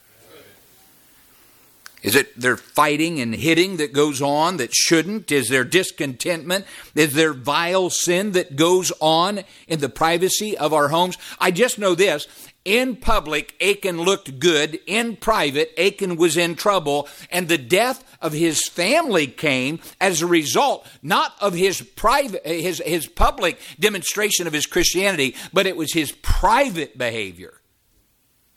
Is 2.02 2.16
it 2.16 2.38
their 2.40 2.56
fighting 2.56 3.20
and 3.20 3.34
hitting 3.34 3.76
that 3.76 3.92
goes 3.92 4.22
on 4.22 4.56
that 4.56 4.74
shouldn't? 4.74 5.30
Is 5.30 5.48
there 5.48 5.64
discontentment? 5.64 6.64
Is 6.94 7.12
there 7.12 7.34
vile 7.34 7.90
sin 7.90 8.32
that 8.32 8.56
goes 8.56 8.90
on 9.00 9.40
in 9.68 9.80
the 9.80 9.90
privacy 9.90 10.56
of 10.56 10.72
our 10.72 10.88
homes? 10.88 11.18
I 11.38 11.50
just 11.50 11.78
know 11.78 11.94
this 11.94 12.26
in 12.64 12.96
public, 12.96 13.54
Achan 13.62 14.02
looked 14.02 14.38
good. 14.38 14.80
In 14.86 15.16
private, 15.16 15.72
Achan 15.78 16.16
was 16.16 16.36
in 16.36 16.56
trouble. 16.56 17.08
And 17.30 17.48
the 17.48 17.58
death 17.58 18.04
of 18.20 18.32
his 18.32 18.68
family 18.68 19.26
came 19.26 19.80
as 20.00 20.20
a 20.20 20.26
result, 20.26 20.86
not 21.02 21.34
of 21.40 21.54
his 21.54 21.80
private, 21.80 22.46
his, 22.46 22.82
his 22.84 23.06
public 23.06 23.58
demonstration 23.78 24.46
of 24.46 24.52
his 24.52 24.66
Christianity, 24.66 25.34
but 25.52 25.66
it 25.66 25.76
was 25.76 25.94
his 25.94 26.12
private 26.12 26.98
behavior 26.98 27.54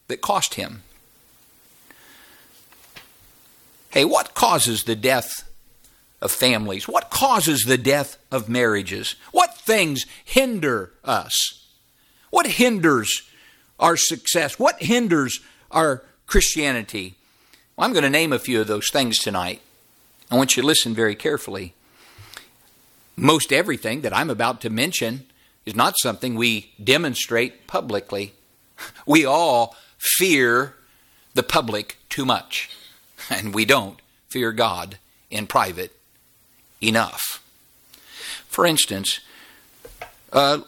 that 0.08 0.22
cost 0.22 0.56
him. 0.56 0.84
Hey, 3.90 4.04
what 4.06 4.34
causes 4.34 4.84
the 4.84 4.96
death 4.96 5.50
of 6.22 6.32
families? 6.32 6.88
What 6.88 7.10
causes 7.10 7.62
the 7.62 7.78
death 7.78 8.18
of 8.32 8.50
marriages? 8.50 9.16
What 9.32 9.58
things 9.58 10.06
hinder 10.26 10.92
us? 11.06 11.68
What 12.32 12.48
hinders 12.48 13.30
our 13.84 13.98
success? 13.98 14.58
What 14.58 14.82
hinders 14.82 15.42
our 15.70 16.04
Christianity? 16.26 17.16
Well, 17.76 17.86
I'm 17.86 17.92
going 17.92 18.04
to 18.04 18.10
name 18.10 18.32
a 18.32 18.40
few 18.40 18.62
of 18.62 18.68
those 18.68 18.90
things 18.90 19.20
tonight. 19.20 19.62
I 20.32 20.38
want 20.38 20.56
you 20.56 20.64
to 20.64 20.68
listen 20.68 20.96
very 20.96 21.16
carefully. 21.16 21.74
Most 23.18 23.52
everything 23.52 24.02
that 24.02 24.16
I'm 24.16 24.30
about 24.30 24.62
to 24.62 24.70
mention 24.70 25.26
is 25.66 25.76
not 25.76 25.96
something 26.02 26.34
we 26.34 26.72
demonstrate 26.82 27.68
publicly. 27.68 28.34
We 29.06 29.26
all 29.26 29.76
fear 29.98 30.76
the 31.34 31.44
public 31.44 31.98
too 32.10 32.26
much, 32.26 32.70
and 33.30 33.54
we 33.54 33.66
don't 33.66 34.00
fear 34.30 34.52
God 34.52 34.98
in 35.30 35.46
private 35.46 35.96
enough. 36.82 37.44
For 38.48 38.66
instance, 38.66 39.20
uh, 40.32 40.60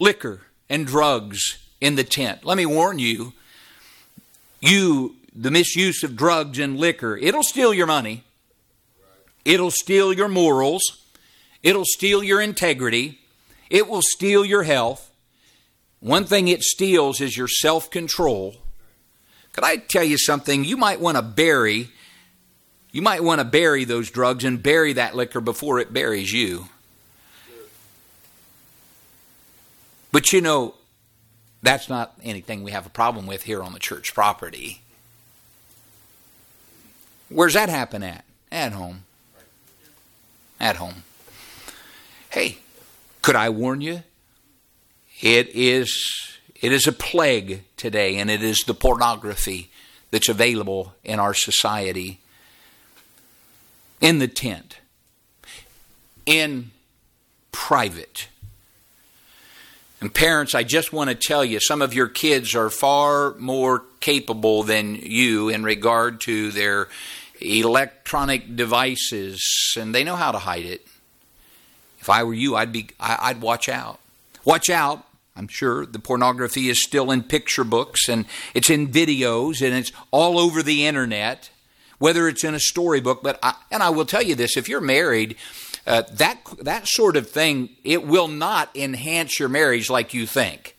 liquor 0.00 0.40
and 0.68 0.86
drugs 0.86 1.58
in 1.80 1.94
the 1.94 2.04
tent. 2.04 2.44
Let 2.44 2.56
me 2.56 2.66
warn 2.66 2.98
you, 2.98 3.32
you 4.60 5.16
the 5.34 5.50
misuse 5.50 6.02
of 6.02 6.16
drugs 6.16 6.58
and 6.58 6.78
liquor, 6.78 7.16
it'll 7.16 7.42
steal 7.42 7.74
your 7.74 7.86
money. 7.86 8.24
It'll 9.44 9.70
steal 9.70 10.12
your 10.12 10.28
morals. 10.28 10.82
It'll 11.62 11.84
steal 11.84 12.22
your 12.22 12.40
integrity. 12.40 13.20
It 13.70 13.88
will 13.88 14.02
steal 14.02 14.44
your 14.44 14.64
health. 14.64 15.10
One 16.00 16.24
thing 16.24 16.48
it 16.48 16.62
steals 16.62 17.20
is 17.20 17.36
your 17.36 17.48
self 17.48 17.90
control. 17.90 18.56
Could 19.52 19.64
I 19.64 19.76
tell 19.76 20.04
you 20.04 20.18
something? 20.18 20.64
You 20.64 20.76
might 20.76 21.00
want 21.00 21.16
to 21.16 21.22
bury 21.22 21.90
you 22.96 23.02
might 23.02 23.22
want 23.22 23.40
to 23.40 23.44
bury 23.44 23.84
those 23.84 24.10
drugs 24.10 24.42
and 24.42 24.62
bury 24.62 24.94
that 24.94 25.14
liquor 25.14 25.42
before 25.42 25.80
it 25.80 25.92
buries 25.92 26.32
you. 26.32 26.68
But 30.10 30.32
you 30.32 30.40
know, 30.40 30.76
that's 31.66 31.88
not 31.88 32.14
anything 32.22 32.62
we 32.62 32.70
have 32.70 32.86
a 32.86 32.90
problem 32.90 33.26
with 33.26 33.42
here 33.42 33.62
on 33.62 33.72
the 33.72 33.78
church 33.78 34.14
property. 34.14 34.82
Where's 37.28 37.54
that 37.54 37.68
happen 37.68 38.02
at? 38.02 38.24
At 38.52 38.72
home. 38.72 39.04
At 40.60 40.76
home. 40.76 41.02
Hey, 42.30 42.58
could 43.22 43.36
I 43.36 43.48
warn 43.50 43.80
you? 43.80 44.02
It 45.20 45.48
is 45.54 46.36
it 46.54 46.72
is 46.72 46.86
a 46.86 46.92
plague 46.92 47.62
today 47.76 48.16
and 48.16 48.30
it 48.30 48.42
is 48.42 48.58
the 48.66 48.74
pornography 48.74 49.70
that's 50.10 50.28
available 50.28 50.94
in 51.04 51.18
our 51.18 51.34
society 51.34 52.20
in 54.00 54.18
the 54.18 54.28
tent 54.28 54.78
in 56.26 56.70
private 57.52 58.28
and 60.00 60.12
parents, 60.12 60.54
I 60.54 60.62
just 60.62 60.92
want 60.92 61.08
to 61.08 61.16
tell 61.16 61.44
you, 61.44 61.58
some 61.60 61.80
of 61.80 61.94
your 61.94 62.08
kids 62.08 62.54
are 62.54 62.68
far 62.68 63.34
more 63.38 63.82
capable 64.00 64.62
than 64.62 64.96
you 64.96 65.48
in 65.48 65.64
regard 65.64 66.20
to 66.22 66.50
their 66.50 66.88
electronic 67.40 68.56
devices, 68.56 69.74
and 69.78 69.94
they 69.94 70.04
know 70.04 70.16
how 70.16 70.32
to 70.32 70.38
hide 70.38 70.66
it. 70.66 70.86
If 71.98 72.10
I 72.10 72.24
were 72.24 72.34
you, 72.34 72.56
I'd 72.56 72.72
be, 72.72 72.88
I'd 73.00 73.40
watch 73.40 73.68
out. 73.68 73.98
Watch 74.44 74.70
out. 74.70 75.04
I'm 75.34 75.48
sure 75.48 75.84
the 75.84 75.98
pornography 75.98 76.68
is 76.68 76.82
still 76.82 77.10
in 77.10 77.22
picture 77.22 77.64
books 77.64 78.08
and 78.08 78.24
it's 78.54 78.70
in 78.70 78.88
videos 78.88 79.60
and 79.60 79.74
it's 79.74 79.92
all 80.10 80.38
over 80.38 80.62
the 80.62 80.86
internet, 80.86 81.50
whether 81.98 82.26
it's 82.28 82.44
in 82.44 82.54
a 82.54 82.60
storybook. 82.60 83.22
But 83.22 83.38
I, 83.42 83.54
and 83.70 83.82
I 83.82 83.90
will 83.90 84.06
tell 84.06 84.22
you 84.22 84.34
this: 84.34 84.56
if 84.56 84.68
you're 84.68 84.80
married 84.80 85.36
uh, 85.86 86.02
that 86.12 86.38
that 86.62 86.88
sort 86.88 87.16
of 87.16 87.30
thing 87.30 87.70
it 87.84 88.06
will 88.06 88.28
not 88.28 88.74
enhance 88.74 89.38
your 89.38 89.48
marriage 89.48 89.88
like 89.88 90.12
you 90.12 90.26
think. 90.26 90.76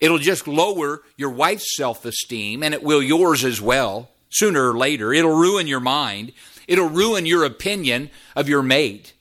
It'll 0.00 0.18
just 0.18 0.46
lower 0.46 1.02
your 1.16 1.30
wife's 1.30 1.76
self-esteem 1.76 2.62
and 2.62 2.74
it 2.74 2.82
will 2.82 3.02
yours 3.02 3.44
as 3.44 3.60
well. 3.60 4.10
Sooner 4.30 4.70
or 4.70 4.76
later, 4.76 5.12
it'll 5.12 5.36
ruin 5.36 5.66
your 5.66 5.80
mind. 5.80 6.32
It'll 6.66 6.88
ruin 6.88 7.24
your 7.24 7.44
opinion 7.44 8.10
of 8.34 8.48
your 8.48 8.62
mate. 8.62 9.12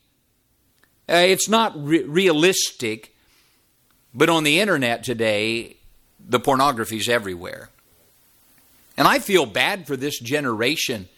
Uh, 1.08 1.24
it's 1.28 1.48
not 1.48 1.74
re- 1.76 2.04
realistic, 2.04 3.14
but 4.14 4.30
on 4.30 4.44
the 4.44 4.60
internet 4.60 5.04
today, 5.04 5.78
the 6.20 6.40
pornography 6.40 6.98
is 6.98 7.10
everywhere. 7.10 7.70
And 8.98 9.08
I 9.08 9.20
feel 9.20 9.46
bad 9.46 9.88
for 9.88 9.96
this 9.96 10.20
generation. 10.20 11.10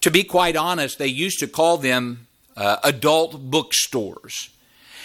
To 0.00 0.10
be 0.10 0.24
quite 0.24 0.56
honest, 0.56 0.98
they 0.98 1.06
used 1.06 1.38
to 1.40 1.46
call 1.46 1.78
them 1.78 2.26
uh, 2.56 2.76
adult 2.84 3.50
bookstores. 3.50 4.50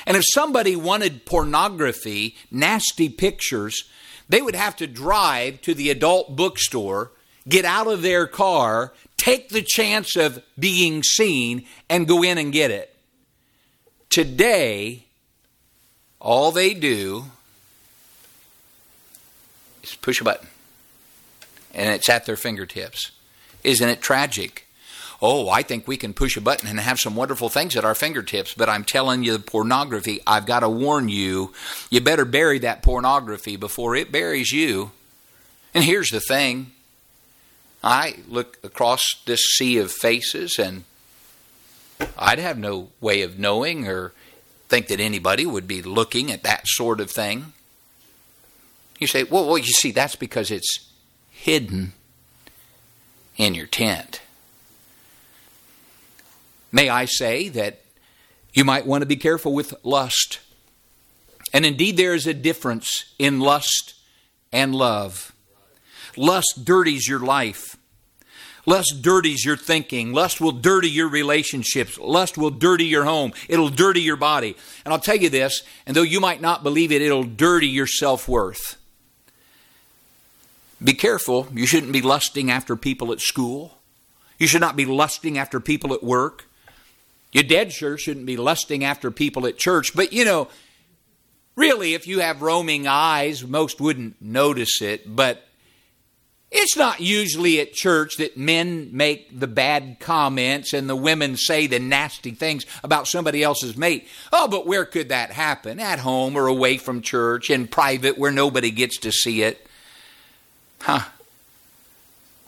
And 0.06 0.16
if 0.16 0.24
somebody 0.34 0.75
wanted 0.75 1.25
pornography, 1.25 2.36
nasty 2.50 3.10
pictures, 3.10 3.89
they 4.30 4.42
would 4.42 4.56
have 4.56 4.75
to 4.77 4.88
drive 4.88 5.62
to 5.62 5.74
the 5.74 5.89
adult 5.89 6.36
bookstore, 6.36 7.12
get 7.48 7.66
out 7.66 7.88
of 7.88 8.01
their 8.01 8.27
car, 8.27 8.94
take 9.18 9.50
the 9.50 9.62
chance 9.62 10.16
of 10.16 10.44
being 10.58 11.04
seen, 11.04 11.66
and 11.89 12.08
go 12.08 12.24
in 12.24 12.38
and 12.38 12.54
get 12.54 12.72
it. 12.72 12.96
Today, 14.10 15.04
all 16.20 16.51
they 16.51 16.74
do 16.74 17.25
is 19.84 19.96
push 19.96 20.22
a 20.22 20.24
button, 20.24 20.48
and 21.74 21.89
it's 21.94 22.10
at 22.10 22.25
their 22.25 22.38
fingertips. 22.38 23.12
Isn't 23.63 23.89
it 23.89 24.01
tragic? 24.01 24.66
Oh, 25.21 25.50
I 25.50 25.63
think 25.63 25.88
we 25.88 25.97
can 25.97 26.13
push 26.13 26.38
a 26.38 26.41
button 26.41 26.67
and 26.67 26.79
have 26.79 27.00
some 27.00 27.15
wonderful 27.15 27.50
things 27.50 27.75
at 27.75 27.86
our 27.86 27.95
fingertips, 27.95 28.53
but 28.53 28.69
I'm 28.69 28.83
telling 28.83 29.24
you, 29.24 29.33
the 29.33 29.43
pornography, 29.43 30.21
I've 30.27 30.45
got 30.45 30.59
to 30.59 30.69
warn 30.69 31.09
you, 31.09 31.53
you 31.89 32.01
better 32.01 32.25
bury 32.25 32.59
that 32.59 32.83
pornography 32.83 33.55
before 33.55 33.95
it 33.95 34.12
buries 34.12 34.51
you. 34.51 34.91
And 35.74 35.83
here's 35.83 36.09
the 36.09 36.19
thing 36.19 36.71
I 37.83 38.17
look 38.27 38.57
across 38.63 39.03
this 39.25 39.41
sea 39.57 39.77
of 39.77 39.91
faces, 39.91 40.57
and 40.59 40.83
I'd 42.17 42.39
have 42.39 42.57
no 42.57 42.89
way 43.01 43.21
of 43.21 43.39
knowing 43.39 43.88
or 43.88 44.13
think 44.69 44.88
that 44.88 45.00
anybody 45.00 45.45
would 45.45 45.67
be 45.67 45.81
looking 45.81 46.31
at 46.31 46.43
that 46.43 46.67
sort 46.67 47.00
of 47.00 47.09
thing. 47.09 47.53
You 49.00 49.07
say, 49.07 49.24
well, 49.24 49.47
well 49.47 49.57
you 49.57 49.65
see, 49.65 49.91
that's 49.91 50.15
because 50.15 50.51
it's 50.51 50.91
hidden 51.29 51.93
in 53.38 53.55
your 53.55 53.67
tent. 53.67 54.21
May 56.71 56.89
I 56.89 57.05
say 57.05 57.50
that 57.50 57.81
you 58.53 58.65
might 58.65 58.86
want 58.86 59.01
to 59.01 59.07
be 59.07 59.15
careful 59.15 59.53
with 59.53 59.74
lust. 59.83 60.39
And 61.53 61.65
indeed, 61.65 61.97
there 61.97 62.13
is 62.13 62.27
a 62.27 62.33
difference 62.33 63.13
in 63.17 63.39
lust 63.39 63.93
and 64.51 64.75
love. 64.75 65.33
Lust 66.15 66.65
dirties 66.65 67.07
your 67.07 67.19
life. 67.19 67.77
Lust 68.65 69.01
dirties 69.01 69.45
your 69.45 69.55
thinking. 69.55 70.12
Lust 70.12 70.41
will 70.41 70.51
dirty 70.51 70.89
your 70.89 71.07
relationships. 71.07 71.97
Lust 71.97 72.38
will 72.38 72.50
dirty 72.50 72.86
your 72.86 73.05
home. 73.05 73.31
It'll 73.47 73.69
dirty 73.69 74.01
your 74.01 74.17
body. 74.17 74.57
And 74.83 74.93
I'll 74.93 75.00
tell 75.00 75.15
you 75.15 75.29
this, 75.29 75.63
and 75.86 75.95
though 75.95 76.01
you 76.01 76.19
might 76.19 76.41
not 76.41 76.63
believe 76.63 76.91
it, 76.91 77.01
it'll 77.01 77.24
dirty 77.24 77.67
your 77.67 77.88
self 77.88 78.27
worth. 78.27 78.75
Be 80.83 80.93
careful. 80.93 81.47
You 81.53 81.65
shouldn't 81.65 81.93
be 81.93 82.01
lusting 82.01 82.51
after 82.51 82.75
people 82.75 83.13
at 83.13 83.21
school. 83.21 83.77
You 84.38 84.47
should 84.47 84.62
not 84.62 84.75
be 84.75 84.86
lusting 84.86 85.38
after 85.38 85.59
people 85.59 85.93
at 85.93 86.03
work. 86.03 86.47
You 87.31 87.43
dead 87.43 87.74
sure 87.74 87.98
shouldn't 87.98 88.25
be 88.25 88.38
lusting 88.38 88.84
after 88.84 89.12
people 89.12 89.46
at 89.48 89.57
church, 89.57 89.93
but 89.96 90.13
you 90.13 90.25
know, 90.25 90.48
really, 91.55 91.93
if 91.93 92.07
you 92.07 92.19
have 92.19 92.41
roaming 92.41 92.88
eyes, 92.88 93.43
most 93.43 93.81
wouldn't 93.81 94.22
notice 94.22 94.81
it, 94.81 95.15
but 95.15 95.43
it's 96.50 96.77
not 96.77 97.01
usually 97.01 97.60
at 97.60 97.74
church 97.74 98.17
that 98.17 98.38
men 98.38 98.89
make 98.93 99.38
the 99.38 99.48
bad 99.48 99.98
comments 100.00 100.72
and 100.72 100.89
the 100.89 100.96
women 100.96 101.36
say 101.36 101.67
the 101.67 101.79
nasty 101.79 102.31
things 102.31 102.65
about 102.86 103.07
somebody 103.07 103.43
else's 103.43 103.75
mate. 103.75 104.07
Oh, 104.31 104.48
but 104.48 104.65
where 104.65 104.86
could 104.86 105.10
that 105.10 105.31
happen? 105.31 105.79
At 105.79 106.00
home 106.00 106.38
or 106.38 106.48
away 106.48 106.77
from 106.77 107.01
church, 107.01 107.50
in 107.50 107.67
private 107.67 108.17
where 108.17 108.31
nobody 108.31 108.72
gets 108.72 108.98
to 109.00 109.12
see 109.12 109.41
it. 109.41 109.67
Huh. 110.79 111.01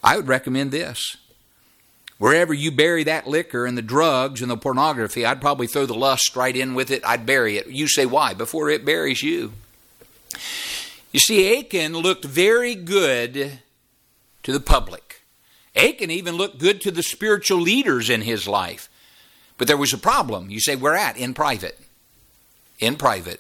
I 0.02 0.16
would 0.16 0.30
recommend 0.30 0.72
this. 0.72 1.18
Wherever 2.20 2.54
you 2.54 2.70
bury 2.70 3.06
that 3.06 3.28
liquor 3.28 3.66
and 3.66 3.78
the 3.78 3.82
drugs 3.82 4.42
and 4.42 4.52
the 4.52 4.58
pornography, 4.58 5.26
I'd 5.26 5.40
probably 5.40 5.68
throw 5.68 5.86
the 5.86 5.94
lust 5.94 6.36
right 6.36 6.56
in 6.56 6.76
with 6.76 6.92
it. 6.92 7.02
I'd 7.06 7.26
bury 7.26 7.58
it. 7.58 7.68
You 7.68 7.88
say, 7.88 8.06
why? 8.06 8.34
Before 8.34 8.70
it 8.70 8.84
buries 8.84 9.24
you. 9.24 9.54
You 11.14 11.22
see, 11.22 11.58
Achan 11.58 11.94
looked 11.94 12.26
very 12.26 12.76
good 12.76 13.60
to 14.44 14.52
the 14.52 14.60
public. 14.60 15.22
Achan 15.78 16.12
even 16.12 16.36
looked 16.36 16.60
good 16.60 16.82
to 16.82 16.92
the 16.92 17.04
spiritual 17.04 17.62
leaders 17.62 18.10
in 18.10 18.22
his 18.22 18.50
life. 18.50 18.90
But 19.58 19.68
there 19.68 19.78
was 19.78 19.94
a 19.94 19.98
problem. 19.98 20.50
You 20.50 20.60
say, 20.60 20.76
where 20.76 20.96
at? 20.96 21.16
In 21.16 21.34
private. 21.34 21.80
In 22.80 22.98
private. 22.98 23.40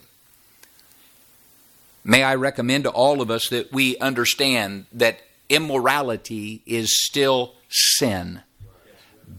May 2.05 2.23
I 2.23 2.35
recommend 2.35 2.85
to 2.85 2.91
all 2.91 3.21
of 3.21 3.29
us 3.29 3.49
that 3.49 3.73
we 3.73 3.97
understand 3.97 4.85
that 4.93 5.19
immorality 5.49 6.61
is 6.65 6.97
still 7.05 7.55
sin 7.67 8.41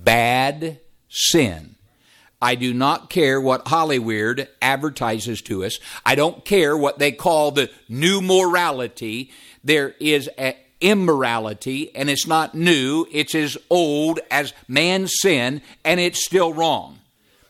bad 0.05 0.81
sin. 1.09 1.77
I 2.43 2.55
do 2.55 2.73
not 2.73 3.11
care 3.11 3.41
what 3.41 3.69
Hollywood 3.69 4.49
advertises 4.63 5.43
to 5.43 5.65
us. 5.65 5.79
I 6.07 6.15
don't 6.15 6.45
care 6.45 6.77
what 6.77 6.99
they 6.99 7.13
call 7.13 7.51
the 7.51 7.71
new 7.89 8.23
morality. 8.23 9.31
There 9.63 9.95
is 10.01 10.31
a 10.39 10.57
immorality, 10.81 11.95
and 11.95 12.09
it's 12.09 12.27
not 12.27 12.55
new, 12.55 13.07
it's 13.13 13.35
as 13.35 13.59
old 13.69 14.19
as 14.31 14.55
man's 14.67 15.13
sin, 15.21 15.61
and 15.85 16.01
it's 16.01 16.25
still 16.25 16.55
wrong. 16.55 16.99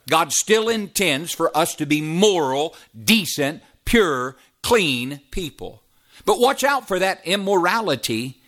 God 0.08 0.32
still 0.32 0.68
intends 0.68 1.32
for 1.32 1.56
us 1.56 1.76
to 1.76 1.86
be 1.86 2.02
moral, 2.02 2.74
decent, 3.04 3.62
pure, 3.84 4.36
clean 4.62 5.20
people. 5.30 5.82
But 6.24 6.40
watch 6.40 6.64
out 6.64 6.88
for 6.88 6.98
that 6.98 7.24
immorality. 7.24 8.40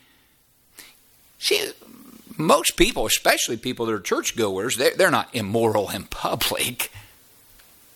See, 1.38 1.72
most 2.36 2.76
people, 2.76 3.06
especially 3.06 3.56
people 3.56 3.86
that 3.86 3.92
are 3.92 4.00
churchgoers, 4.00 4.76
they're, 4.76 4.94
they're 4.96 5.10
not 5.10 5.34
immoral 5.34 5.90
in 5.90 6.04
public. 6.04 6.90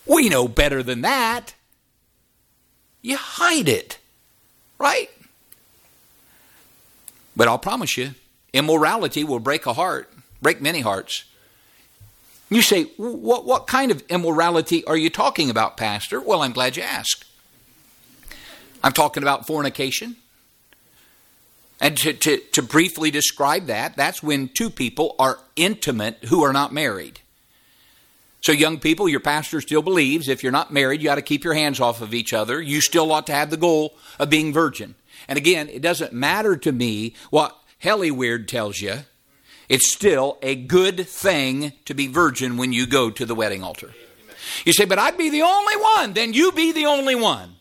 We 0.07 0.29
know 0.29 0.49
better 0.49 0.83
than 0.83 1.03
that. 1.03 1.55
You 3.03 3.17
hide 3.17 3.69
it, 3.69 3.99
right? 4.79 5.11
But 7.37 7.49
I'll 7.49 7.59
promise 7.59 7.97
you, 7.97 8.15
immorality 8.53 9.23
will 9.25 9.41
break 9.41 9.67
a 9.67 9.75
heart, 9.75 10.13
break 10.41 10.61
many 10.61 10.81
hearts. 10.81 11.25
You 12.49 12.63
say, 12.63 12.85
what, 12.97 13.45
what 13.45 13.67
kind 13.67 13.91
of 13.91 14.03
immorality 14.09 14.85
are 14.85 14.97
you 14.97 15.11
talking 15.11 15.51
about, 15.51 15.77
Pastor? 15.77 16.21
Well, 16.21 16.43
I'm 16.43 16.53
glad 16.53 16.77
you 16.77 16.83
asked. 16.83 17.25
I'm 18.83 18.93
talking 18.93 19.23
about 19.23 19.47
fornication, 19.47 20.17
and 21.81 21.97
to, 21.99 22.13
to, 22.13 22.39
to 22.53 22.63
briefly 22.63 23.11
describe 23.11 23.67
that, 23.67 23.97
that's 23.97 24.23
when 24.23 24.49
two 24.49 24.71
people 24.71 25.15
are 25.19 25.39
intimate 25.57 26.25
who 26.25 26.43
are 26.43 26.53
not 26.53 26.73
married. 26.73 27.21
So, 28.41 28.53
young 28.53 28.79
people, 28.79 29.09
your 29.09 29.21
pastor 29.21 29.61
still 29.61 29.83
believes 29.83 30.29
if 30.29 30.43
you're 30.43 30.53
not 30.53 30.73
married, 30.73 31.03
you 31.03 31.11
ought 31.11 31.17
to 31.17 31.23
keep 31.23 31.43
your 31.43 31.55
hands 31.55 31.81
off 31.81 32.01
of 32.01 32.15
each 32.15 32.33
other. 32.33 32.63
You 32.63 32.81
still 32.81 33.11
ought 33.13 33.27
to 33.27 33.33
have 33.33 33.51
the 33.51 33.57
goal 33.57 33.97
of 34.19 34.31
being 34.31 34.53
virgin. 34.53 34.95
And 35.29 35.37
again, 35.37 35.69
it 35.69 35.83
doesn't 35.83 36.13
matter 36.13 36.57
to 36.57 36.73
me 36.73 37.15
what 37.31 37.57
Weird 37.85 38.49
tells 38.49 38.81
you. 38.81 39.01
It's 39.69 39.93
still 39.93 40.39
a 40.43 40.55
good 40.55 41.09
thing 41.09 41.73
to 41.87 41.95
be 41.95 42.07
virgin 42.07 42.57
when 42.57 42.73
you 42.73 42.87
go 42.87 43.11
to 43.11 43.27
the 43.27 43.35
wedding 43.35 43.63
altar. 43.65 43.93
You 44.65 44.73
say, 44.73 44.85
but 44.85 44.99
I'd 44.99 45.19
be 45.19 45.31
the 45.31 45.43
only 45.43 45.77
one. 45.77 46.13
Then 46.13 46.33
you 46.33 46.53
be 46.53 46.73
the 46.73 46.87
only 46.87 47.17
one. 47.17 47.56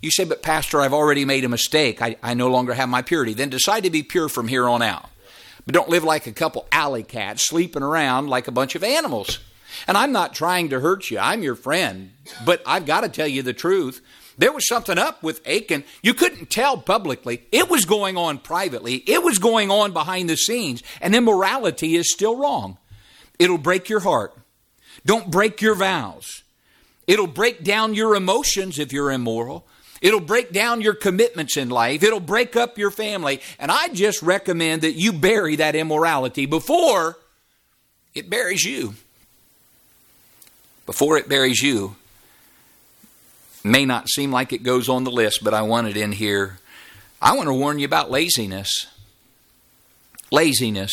You 0.00 0.10
say, 0.10 0.24
but 0.24 0.42
Pastor, 0.42 0.80
I've 0.80 0.92
already 0.92 1.24
made 1.24 1.44
a 1.44 1.48
mistake. 1.48 2.00
I, 2.00 2.16
I 2.22 2.34
no 2.34 2.48
longer 2.48 2.74
have 2.74 2.88
my 2.88 3.02
purity. 3.02 3.34
Then 3.34 3.50
decide 3.50 3.82
to 3.82 3.90
be 3.90 4.02
pure 4.02 4.28
from 4.28 4.46
here 4.46 4.68
on 4.68 4.80
out. 4.82 5.10
But 5.66 5.74
don't 5.74 5.88
live 5.88 6.04
like 6.04 6.26
a 6.26 6.32
couple 6.32 6.66
alley 6.70 7.02
cats 7.02 7.48
sleeping 7.48 7.82
around 7.82 8.28
like 8.28 8.48
a 8.48 8.52
bunch 8.52 8.74
of 8.74 8.84
animals. 8.84 9.40
And 9.86 9.96
I'm 9.96 10.12
not 10.12 10.34
trying 10.34 10.70
to 10.70 10.80
hurt 10.80 11.10
you. 11.10 11.18
I'm 11.18 11.42
your 11.42 11.56
friend. 11.56 12.12
But 12.44 12.62
I've 12.64 12.86
got 12.86 13.02
to 13.02 13.08
tell 13.08 13.26
you 13.26 13.42
the 13.42 13.52
truth. 13.52 14.00
There 14.38 14.52
was 14.52 14.68
something 14.68 14.98
up 14.98 15.22
with 15.22 15.46
Achan. 15.46 15.82
You 16.00 16.14
couldn't 16.14 16.48
tell 16.48 16.78
publicly. 16.78 17.42
It 17.50 17.68
was 17.68 17.84
going 17.84 18.16
on 18.16 18.38
privately. 18.38 19.02
It 19.06 19.24
was 19.24 19.38
going 19.38 19.70
on 19.70 19.92
behind 19.92 20.30
the 20.30 20.36
scenes. 20.36 20.82
And 21.00 21.14
immorality 21.14 21.96
is 21.96 22.12
still 22.12 22.36
wrong. 22.36 22.78
It'll 23.40 23.58
break 23.58 23.88
your 23.88 24.00
heart. 24.00 24.32
Don't 25.04 25.30
break 25.30 25.60
your 25.60 25.74
vows. 25.74 26.44
It'll 27.08 27.26
break 27.26 27.64
down 27.64 27.94
your 27.94 28.14
emotions 28.14 28.78
if 28.78 28.92
you're 28.92 29.10
immoral. 29.10 29.66
It'll 30.00 30.20
break 30.20 30.52
down 30.52 30.80
your 30.80 30.94
commitments 30.94 31.56
in 31.56 31.70
life. 31.70 32.02
It'll 32.02 32.20
break 32.20 32.56
up 32.56 32.78
your 32.78 32.90
family. 32.90 33.40
And 33.58 33.70
I 33.70 33.88
just 33.88 34.22
recommend 34.22 34.82
that 34.82 34.92
you 34.92 35.12
bury 35.12 35.56
that 35.56 35.74
immorality 35.74 36.46
before 36.46 37.18
it 38.14 38.30
buries 38.30 38.64
you. 38.64 38.94
Before 40.86 41.18
it 41.18 41.28
buries 41.28 41.60
you. 41.62 41.96
May 43.64 43.84
not 43.84 44.08
seem 44.08 44.30
like 44.30 44.52
it 44.52 44.62
goes 44.62 44.88
on 44.88 45.04
the 45.04 45.10
list, 45.10 45.42
but 45.42 45.52
I 45.52 45.62
want 45.62 45.88
it 45.88 45.96
in 45.96 46.12
here. 46.12 46.58
I 47.20 47.36
want 47.36 47.48
to 47.48 47.54
warn 47.54 47.78
you 47.78 47.84
about 47.84 48.10
laziness. 48.10 48.86
Laziness. 50.30 50.92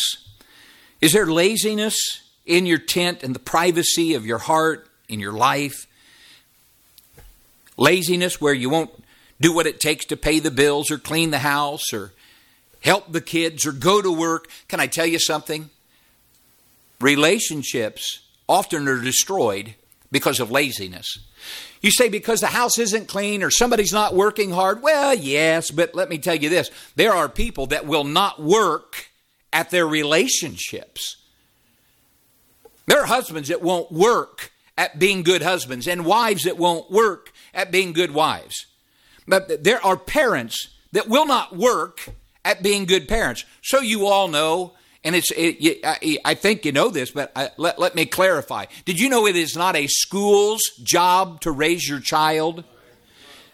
Is 1.00 1.12
there 1.12 1.26
laziness 1.26 1.96
in 2.44 2.66
your 2.66 2.78
tent 2.78 3.22
and 3.22 3.34
the 3.34 3.40
privacy 3.40 4.14
of 4.14 4.26
your 4.26 4.38
heart, 4.38 4.90
in 5.08 5.20
your 5.20 5.32
life? 5.32 5.86
Laziness 7.76 8.40
where 8.40 8.54
you 8.54 8.70
won't 8.70 8.90
do 9.40 9.52
what 9.52 9.66
it 9.66 9.80
takes 9.80 10.04
to 10.06 10.16
pay 10.16 10.38
the 10.38 10.50
bills 10.50 10.90
or 10.90 10.98
clean 10.98 11.30
the 11.30 11.40
house 11.40 11.92
or 11.92 12.12
help 12.80 13.12
the 13.12 13.20
kids 13.20 13.66
or 13.66 13.72
go 13.72 14.00
to 14.00 14.10
work. 14.10 14.48
Can 14.68 14.80
I 14.80 14.86
tell 14.86 15.06
you 15.06 15.18
something? 15.18 15.70
Relationships 17.00 18.20
often 18.48 18.88
are 18.88 19.00
destroyed 19.00 19.74
because 20.10 20.40
of 20.40 20.50
laziness. 20.50 21.18
You 21.82 21.90
say 21.90 22.08
because 22.08 22.40
the 22.40 22.46
house 22.48 22.78
isn't 22.78 23.08
clean 23.08 23.42
or 23.42 23.50
somebody's 23.50 23.92
not 23.92 24.14
working 24.14 24.50
hard. 24.50 24.82
Well, 24.82 25.14
yes, 25.14 25.70
but 25.70 25.94
let 25.94 26.08
me 26.08 26.18
tell 26.18 26.34
you 26.34 26.48
this 26.48 26.70
there 26.96 27.12
are 27.12 27.28
people 27.28 27.66
that 27.66 27.86
will 27.86 28.04
not 28.04 28.40
work 28.40 29.10
at 29.52 29.70
their 29.70 29.86
relationships. 29.86 31.16
There 32.86 33.00
are 33.00 33.06
husbands 33.06 33.48
that 33.48 33.62
won't 33.62 33.92
work 33.92 34.52
at 34.78 34.98
being 34.98 35.22
good 35.22 35.42
husbands 35.42 35.88
and 35.88 36.04
wives 36.04 36.44
that 36.44 36.56
won't 36.56 36.90
work 36.90 37.32
at 37.56 37.72
being 37.72 37.92
good 37.92 38.12
wives. 38.12 38.66
But 39.26 39.64
there 39.64 39.84
are 39.84 39.96
parents 39.96 40.68
that 40.92 41.08
will 41.08 41.26
not 41.26 41.56
work 41.56 42.08
at 42.44 42.62
being 42.62 42.84
good 42.84 43.08
parents. 43.08 43.44
So 43.62 43.80
you 43.80 44.06
all 44.06 44.28
know, 44.28 44.74
and 45.02 45.16
it's 45.16 45.32
it, 45.32 45.80
I, 45.84 46.18
I, 46.24 46.34
think 46.34 46.64
you 46.64 46.70
know 46.70 46.90
this, 46.90 47.10
but 47.10 47.32
I, 47.34 47.50
let, 47.56 47.78
let 47.80 47.96
me 47.96 48.06
clarify. 48.06 48.66
Did 48.84 49.00
you 49.00 49.08
know 49.08 49.26
it 49.26 49.34
is 49.34 49.56
not 49.56 49.74
a 49.74 49.88
school's 49.88 50.62
job 50.82 51.40
to 51.40 51.50
raise 51.50 51.88
your 51.88 52.00
child? 52.00 52.62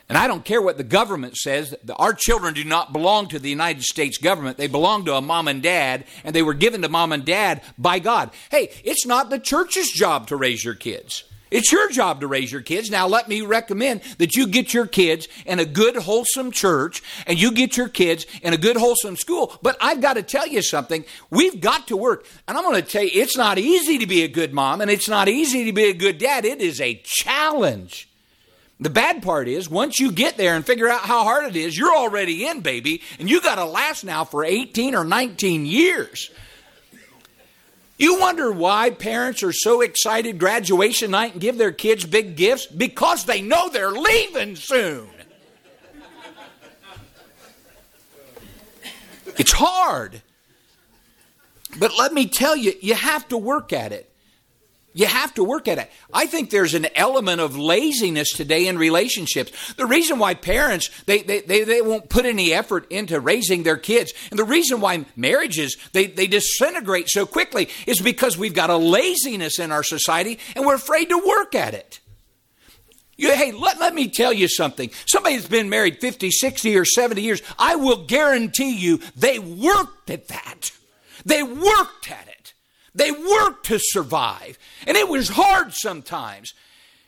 And 0.08 0.18
I 0.18 0.26
don't 0.26 0.44
care 0.44 0.60
what 0.60 0.76
the 0.76 0.84
government 0.84 1.36
says. 1.36 1.74
Our 1.96 2.12
children 2.12 2.52
do 2.52 2.64
not 2.64 2.92
belong 2.92 3.28
to 3.28 3.38
the 3.38 3.48
United 3.48 3.82
States 3.82 4.18
government. 4.18 4.58
They 4.58 4.66
belong 4.66 5.06
to 5.06 5.14
a 5.14 5.22
mom 5.22 5.48
and 5.48 5.62
dad, 5.62 6.04
and 6.22 6.34
they 6.34 6.42
were 6.42 6.52
given 6.52 6.82
to 6.82 6.88
mom 6.90 7.12
and 7.12 7.24
dad 7.24 7.62
by 7.78 7.98
God. 7.98 8.30
Hey, 8.50 8.72
it's 8.84 9.06
not 9.06 9.30
the 9.30 9.38
church's 9.38 9.90
job 9.90 10.26
to 10.26 10.36
raise 10.36 10.64
your 10.64 10.74
kids. 10.74 11.24
It's 11.52 11.70
your 11.70 11.88
job 11.90 12.20
to 12.20 12.26
raise 12.26 12.50
your 12.50 12.62
kids. 12.62 12.90
Now, 12.90 13.06
let 13.06 13.28
me 13.28 13.42
recommend 13.42 14.00
that 14.18 14.34
you 14.34 14.46
get 14.46 14.72
your 14.72 14.86
kids 14.86 15.28
in 15.44 15.58
a 15.58 15.64
good, 15.64 15.96
wholesome 15.96 16.50
church 16.50 17.02
and 17.26 17.40
you 17.40 17.52
get 17.52 17.76
your 17.76 17.88
kids 17.88 18.26
in 18.42 18.54
a 18.54 18.56
good, 18.56 18.76
wholesome 18.76 19.16
school. 19.16 19.58
But 19.62 19.76
I've 19.80 20.00
got 20.00 20.14
to 20.14 20.22
tell 20.22 20.46
you 20.46 20.62
something. 20.62 21.04
We've 21.30 21.60
got 21.60 21.88
to 21.88 21.96
work. 21.96 22.26
And 22.48 22.56
I'm 22.56 22.64
going 22.64 22.82
to 22.82 22.88
tell 22.88 23.02
you, 23.02 23.10
it's 23.12 23.36
not 23.36 23.58
easy 23.58 23.98
to 23.98 24.06
be 24.06 24.22
a 24.22 24.28
good 24.28 24.54
mom 24.54 24.80
and 24.80 24.90
it's 24.90 25.08
not 25.08 25.28
easy 25.28 25.66
to 25.66 25.72
be 25.72 25.84
a 25.84 25.94
good 25.94 26.18
dad. 26.18 26.44
It 26.44 26.60
is 26.60 26.80
a 26.80 27.00
challenge. 27.04 28.08
The 28.80 28.90
bad 28.90 29.22
part 29.22 29.46
is, 29.46 29.70
once 29.70 30.00
you 30.00 30.10
get 30.10 30.36
there 30.36 30.56
and 30.56 30.66
figure 30.66 30.88
out 30.88 31.02
how 31.02 31.22
hard 31.22 31.44
it 31.44 31.54
is, 31.54 31.78
you're 31.78 31.94
already 31.94 32.46
in, 32.46 32.62
baby, 32.62 33.00
and 33.20 33.30
you 33.30 33.40
got 33.40 33.54
to 33.54 33.64
last 33.64 34.02
now 34.02 34.24
for 34.24 34.44
18 34.44 34.96
or 34.96 35.04
19 35.04 35.66
years. 35.66 36.32
You 37.98 38.18
wonder 38.18 38.50
why 38.50 38.90
parents 38.90 39.42
are 39.42 39.52
so 39.52 39.80
excited 39.80 40.38
graduation 40.38 41.12
night 41.12 41.32
and 41.32 41.40
give 41.40 41.58
their 41.58 41.72
kids 41.72 42.04
big 42.04 42.36
gifts? 42.36 42.66
Because 42.66 43.24
they 43.24 43.42
know 43.42 43.68
they're 43.68 43.92
leaving 43.92 44.56
soon. 44.56 45.08
It's 49.36 49.52
hard. 49.52 50.20
But 51.78 51.96
let 51.98 52.12
me 52.12 52.26
tell 52.26 52.56
you, 52.56 52.74
you 52.80 52.94
have 52.94 53.26
to 53.28 53.38
work 53.38 53.72
at 53.72 53.92
it. 53.92 54.11
You 54.94 55.06
have 55.06 55.32
to 55.34 55.44
work 55.44 55.68
at 55.68 55.78
it. 55.78 55.90
I 56.12 56.26
think 56.26 56.50
there's 56.50 56.74
an 56.74 56.86
element 56.94 57.40
of 57.40 57.56
laziness 57.56 58.30
today 58.30 58.66
in 58.66 58.76
relationships. 58.76 59.74
The 59.74 59.86
reason 59.86 60.18
why 60.18 60.34
parents, 60.34 60.90
they, 61.04 61.22
they, 61.22 61.40
they, 61.40 61.64
they, 61.64 61.80
won't 61.80 62.10
put 62.10 62.26
any 62.26 62.52
effort 62.52 62.90
into 62.90 63.18
raising 63.18 63.62
their 63.62 63.78
kids, 63.78 64.12
and 64.30 64.38
the 64.38 64.44
reason 64.44 64.80
why 64.82 65.06
marriages, 65.16 65.78
they, 65.92 66.06
they 66.06 66.26
disintegrate 66.26 67.08
so 67.08 67.24
quickly 67.24 67.70
is 67.86 68.00
because 68.00 68.36
we've 68.36 68.54
got 68.54 68.68
a 68.68 68.76
laziness 68.76 69.58
in 69.58 69.72
our 69.72 69.82
society 69.82 70.38
and 70.54 70.66
we're 70.66 70.74
afraid 70.74 71.08
to 71.08 71.18
work 71.26 71.54
at 71.54 71.72
it. 71.72 72.00
You, 73.16 73.34
hey, 73.34 73.52
let, 73.52 73.78
let 73.78 73.94
me 73.94 74.08
tell 74.08 74.32
you 74.32 74.48
something. 74.48 74.90
Somebody 75.06 75.36
that's 75.36 75.48
been 75.48 75.68
married 75.68 76.00
50, 76.00 76.30
60, 76.30 76.76
or 76.76 76.84
70 76.84 77.22
years, 77.22 77.42
I 77.58 77.76
will 77.76 78.04
guarantee 78.04 78.76
you 78.76 79.00
they 79.16 79.38
worked 79.38 80.10
at 80.10 80.28
that. 80.28 80.72
They 81.24 81.42
worked 81.42 82.10
at 82.10 82.28
it. 82.28 82.31
They 82.94 83.10
worked 83.10 83.66
to 83.66 83.78
survive. 83.80 84.58
And 84.86 84.96
it 84.96 85.08
was 85.08 85.30
hard 85.30 85.72
sometimes. 85.74 86.52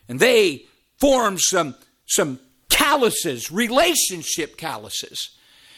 And 0.07 0.19
they 0.19 0.65
formed 0.99 1.41
some, 1.41 1.75
some 2.05 2.39
calluses, 2.69 3.51
relationship 3.51 4.57
calluses. 4.57 5.29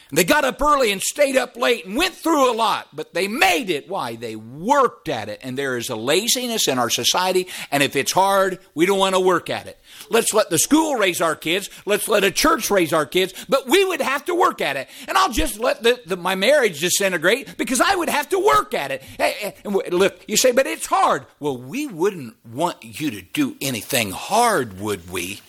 And 0.09 0.17
they 0.17 0.23
got 0.23 0.45
up 0.45 0.61
early 0.61 0.91
and 0.91 1.01
stayed 1.01 1.35
up 1.35 1.57
late 1.57 1.85
and 1.85 1.97
went 1.97 2.13
through 2.13 2.49
a 2.49 2.55
lot, 2.55 2.87
but 2.93 3.13
they 3.13 3.27
made 3.27 3.69
it. 3.69 3.89
Why? 3.89 4.15
They 4.15 4.37
worked 4.37 5.09
at 5.09 5.27
it. 5.27 5.41
And 5.43 5.57
there 5.57 5.75
is 5.75 5.89
a 5.89 5.97
laziness 5.97 6.67
in 6.69 6.79
our 6.79 6.89
society, 6.89 7.47
and 7.71 7.83
if 7.83 7.95
it's 7.95 8.13
hard, 8.13 8.59
we 8.73 8.85
don't 8.85 8.99
want 8.99 9.15
to 9.15 9.19
work 9.19 9.49
at 9.49 9.67
it. 9.67 9.77
Let's 10.09 10.33
let 10.33 10.49
the 10.49 10.57
school 10.57 10.95
raise 10.95 11.21
our 11.21 11.35
kids. 11.35 11.69
Let's 11.85 12.07
let 12.07 12.23
a 12.23 12.31
church 12.31 12.69
raise 12.71 12.93
our 12.93 13.05
kids, 13.05 13.33
but 13.47 13.67
we 13.67 13.83
would 13.85 14.01
have 14.01 14.25
to 14.25 14.35
work 14.35 14.61
at 14.61 14.77
it. 14.77 14.87
And 15.07 15.17
I'll 15.17 15.31
just 15.31 15.59
let 15.59 15.83
the, 15.83 15.99
the, 16.05 16.17
my 16.17 16.35
marriage 16.35 16.79
disintegrate 16.79 17.57
because 17.57 17.81
I 17.81 17.95
would 17.95 18.09
have 18.09 18.29
to 18.29 18.39
work 18.39 18.73
at 18.73 18.91
it. 18.91 19.01
Hey, 19.17 19.55
look, 19.65 20.23
you 20.27 20.37
say, 20.37 20.51
but 20.51 20.67
it's 20.67 20.85
hard. 20.85 21.25
Well, 21.39 21.57
we 21.57 21.87
wouldn't 21.87 22.35
want 22.45 22.77
you 22.81 23.11
to 23.11 23.21
do 23.21 23.55
anything 23.61 24.11
hard, 24.11 24.79
would 24.79 25.09
we? 25.09 25.41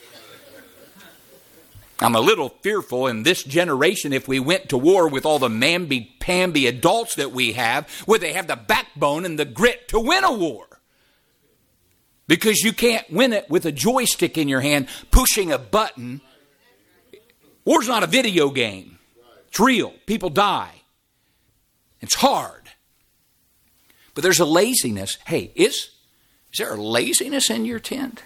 I'm 2.01 2.15
a 2.15 2.21
little 2.21 2.51
fearful 2.63 3.09
in 3.09 3.25
this 3.25 3.43
generation 3.43 4.13
if 4.13 4.29
we 4.29 4.39
went 4.39 4.69
to 4.69 4.79
war 4.79 5.09
with 5.09 5.27
all 5.27 5.41
the 5.41 5.49
mamby-pamby 5.49 6.69
adults 6.69 7.17
that 7.17 7.33
we 7.33 7.55
have, 7.55 7.89
would 8.07 8.21
they 8.21 8.35
have 8.35 8.47
the 8.47 8.55
backbone 8.55 9.25
and 9.25 9.37
the 9.37 9.45
grit 9.45 9.89
to 9.89 9.99
win 9.99 10.23
a 10.23 10.33
war? 10.33 10.68
Because 12.29 12.59
you 12.59 12.73
can't 12.73 13.11
win 13.11 13.33
it 13.33 13.51
with 13.51 13.65
a 13.65 13.73
joystick 13.73 14.39
in 14.39 14.49
your 14.49 14.61
hand 14.61 14.87
pushing 15.11 15.51
a 15.51 15.59
button. 15.59 16.21
War's 17.65 17.89
not 17.89 18.05
a 18.05 18.07
video 18.07 18.51
game. 18.51 18.99
It's 19.49 19.59
real. 19.59 19.95
People 20.07 20.31
die. 20.31 20.83
It's 22.01 22.15
hard. 22.15 22.71
But 24.15 24.23
there's 24.23 24.41
a 24.41 24.45
laziness. 24.45 25.17
Hey, 25.27 25.53
is, 25.55 25.91
is 26.53 26.59
there 26.59 26.75
a 26.75 26.81
laziness 26.81 27.51
in 27.51 27.65
your 27.65 27.81
tent? 27.81 28.23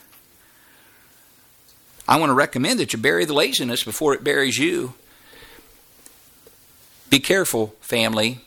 I 2.09 2.19
want 2.19 2.31
to 2.31 2.35
recommend 2.35 2.81
that 2.81 2.93
you 2.93 2.99
bury 2.99 3.25
the 3.25 3.33
laziness 3.33 3.85
before 3.85 4.15
it 4.15 4.25
buries 4.25 4.59
you. 4.59 4.95
Be 7.09 7.21
careful, 7.21 7.75
family. 7.81 8.41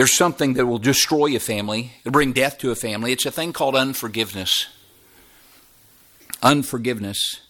There's 0.00 0.16
something 0.16 0.54
that 0.54 0.64
will 0.64 0.78
destroy 0.78 1.36
a 1.36 1.38
family, 1.38 1.92
it'll 2.00 2.12
bring 2.12 2.32
death 2.32 2.56
to 2.60 2.70
a 2.70 2.74
family. 2.74 3.12
It's 3.12 3.26
a 3.26 3.30
thing 3.30 3.52
called 3.52 3.76
unforgiveness. 3.76 4.66
Unforgiveness. 6.42 7.42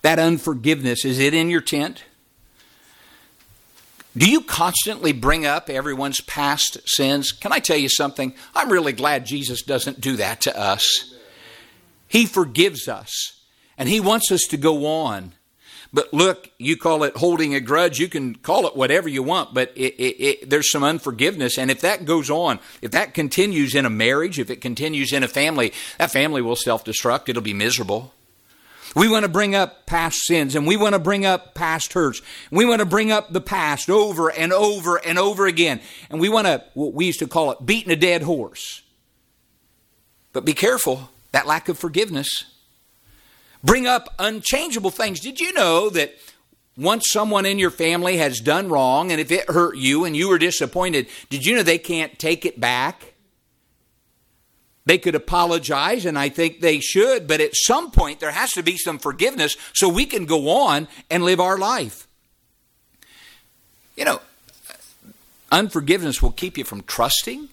That 0.00 0.18
unforgiveness, 0.18 1.04
is 1.04 1.18
it 1.18 1.34
in 1.34 1.50
your 1.50 1.60
tent? 1.60 2.04
Do 4.16 4.26
you 4.26 4.40
constantly 4.40 5.12
bring 5.12 5.44
up 5.44 5.68
everyone's 5.68 6.22
past 6.22 6.78
sins? 6.86 7.30
Can 7.30 7.52
I 7.52 7.58
tell 7.58 7.76
you 7.76 7.90
something? 7.90 8.32
I'm 8.54 8.72
really 8.72 8.94
glad 8.94 9.26
Jesus 9.26 9.60
doesn't 9.60 10.00
do 10.00 10.16
that 10.16 10.40
to 10.40 10.58
us. 10.58 11.14
He 12.08 12.24
forgives 12.24 12.88
us. 12.88 13.38
And 13.76 13.86
He 13.86 14.00
wants 14.00 14.32
us 14.32 14.46
to 14.48 14.56
go 14.56 14.86
on. 14.86 15.34
But 15.92 16.12
look, 16.12 16.50
you 16.58 16.76
call 16.76 17.02
it 17.02 17.16
holding 17.16 17.54
a 17.54 17.60
grudge. 17.60 17.98
You 17.98 18.08
can 18.08 18.34
call 18.34 18.66
it 18.66 18.76
whatever 18.76 19.08
you 19.08 19.22
want, 19.22 19.54
but 19.54 19.72
it, 19.74 19.94
it, 19.94 20.22
it, 20.22 20.50
there's 20.50 20.70
some 20.70 20.84
unforgiveness. 20.84 21.56
And 21.56 21.70
if 21.70 21.80
that 21.80 22.04
goes 22.04 22.28
on, 22.28 22.60
if 22.82 22.90
that 22.90 23.14
continues 23.14 23.74
in 23.74 23.86
a 23.86 23.90
marriage, 23.90 24.38
if 24.38 24.50
it 24.50 24.60
continues 24.60 25.12
in 25.12 25.22
a 25.22 25.28
family, 25.28 25.72
that 25.96 26.10
family 26.10 26.42
will 26.42 26.56
self 26.56 26.84
destruct. 26.84 27.28
It'll 27.28 27.42
be 27.42 27.54
miserable. 27.54 28.12
We 28.94 29.08
want 29.08 29.24
to 29.24 29.28
bring 29.28 29.54
up 29.54 29.86
past 29.86 30.18
sins 30.24 30.54
and 30.54 30.66
we 30.66 30.76
want 30.76 30.94
to 30.94 30.98
bring 30.98 31.24
up 31.24 31.54
past 31.54 31.92
hurts. 31.92 32.22
We 32.50 32.64
want 32.64 32.80
to 32.80 32.86
bring 32.86 33.12
up 33.12 33.32
the 33.32 33.40
past 33.40 33.90
over 33.90 34.30
and 34.30 34.52
over 34.52 34.96
and 34.96 35.18
over 35.18 35.46
again. 35.46 35.80
And 36.10 36.20
we 36.20 36.28
want 36.28 36.46
to, 36.46 36.64
what 36.74 36.94
we 36.94 37.06
used 37.06 37.20
to 37.20 37.26
call 37.26 37.50
it, 37.52 37.64
beating 37.64 37.92
a 37.92 37.96
dead 37.96 38.22
horse. 38.22 38.82
But 40.32 40.44
be 40.44 40.54
careful, 40.54 41.10
that 41.32 41.46
lack 41.46 41.68
of 41.68 41.78
forgiveness 41.78 42.44
bring 43.62 43.86
up 43.86 44.14
unchangeable 44.18 44.90
things. 44.90 45.20
Did 45.20 45.40
you 45.40 45.52
know 45.52 45.90
that 45.90 46.14
once 46.76 47.04
someone 47.10 47.44
in 47.44 47.58
your 47.58 47.70
family 47.70 48.18
has 48.18 48.40
done 48.40 48.68
wrong 48.68 49.10
and 49.10 49.20
if 49.20 49.32
it 49.32 49.50
hurt 49.50 49.76
you 49.76 50.04
and 50.04 50.16
you 50.16 50.28
were 50.28 50.38
disappointed, 50.38 51.08
did 51.28 51.44
you 51.44 51.56
know 51.56 51.62
they 51.62 51.78
can't 51.78 52.18
take 52.18 52.46
it 52.46 52.60
back? 52.60 53.14
They 54.88 54.96
could 54.96 55.14
apologize, 55.14 56.06
and 56.06 56.18
I 56.18 56.30
think 56.30 56.60
they 56.60 56.80
should, 56.80 57.26
but 57.26 57.42
at 57.42 57.50
some 57.54 57.90
point 57.90 58.20
there 58.20 58.30
has 58.30 58.52
to 58.52 58.62
be 58.62 58.78
some 58.78 58.98
forgiveness 58.98 59.54
so 59.74 59.86
we 59.86 60.06
can 60.06 60.24
go 60.24 60.48
on 60.48 60.88
and 61.10 61.24
live 61.24 61.40
our 61.40 61.58
life. 61.58 62.08
You 63.96 64.06
know, 64.06 64.20
unforgiveness 65.52 66.22
will 66.22 66.32
keep 66.32 66.56
you 66.56 66.64
from 66.64 66.84
trusting, 66.84 67.50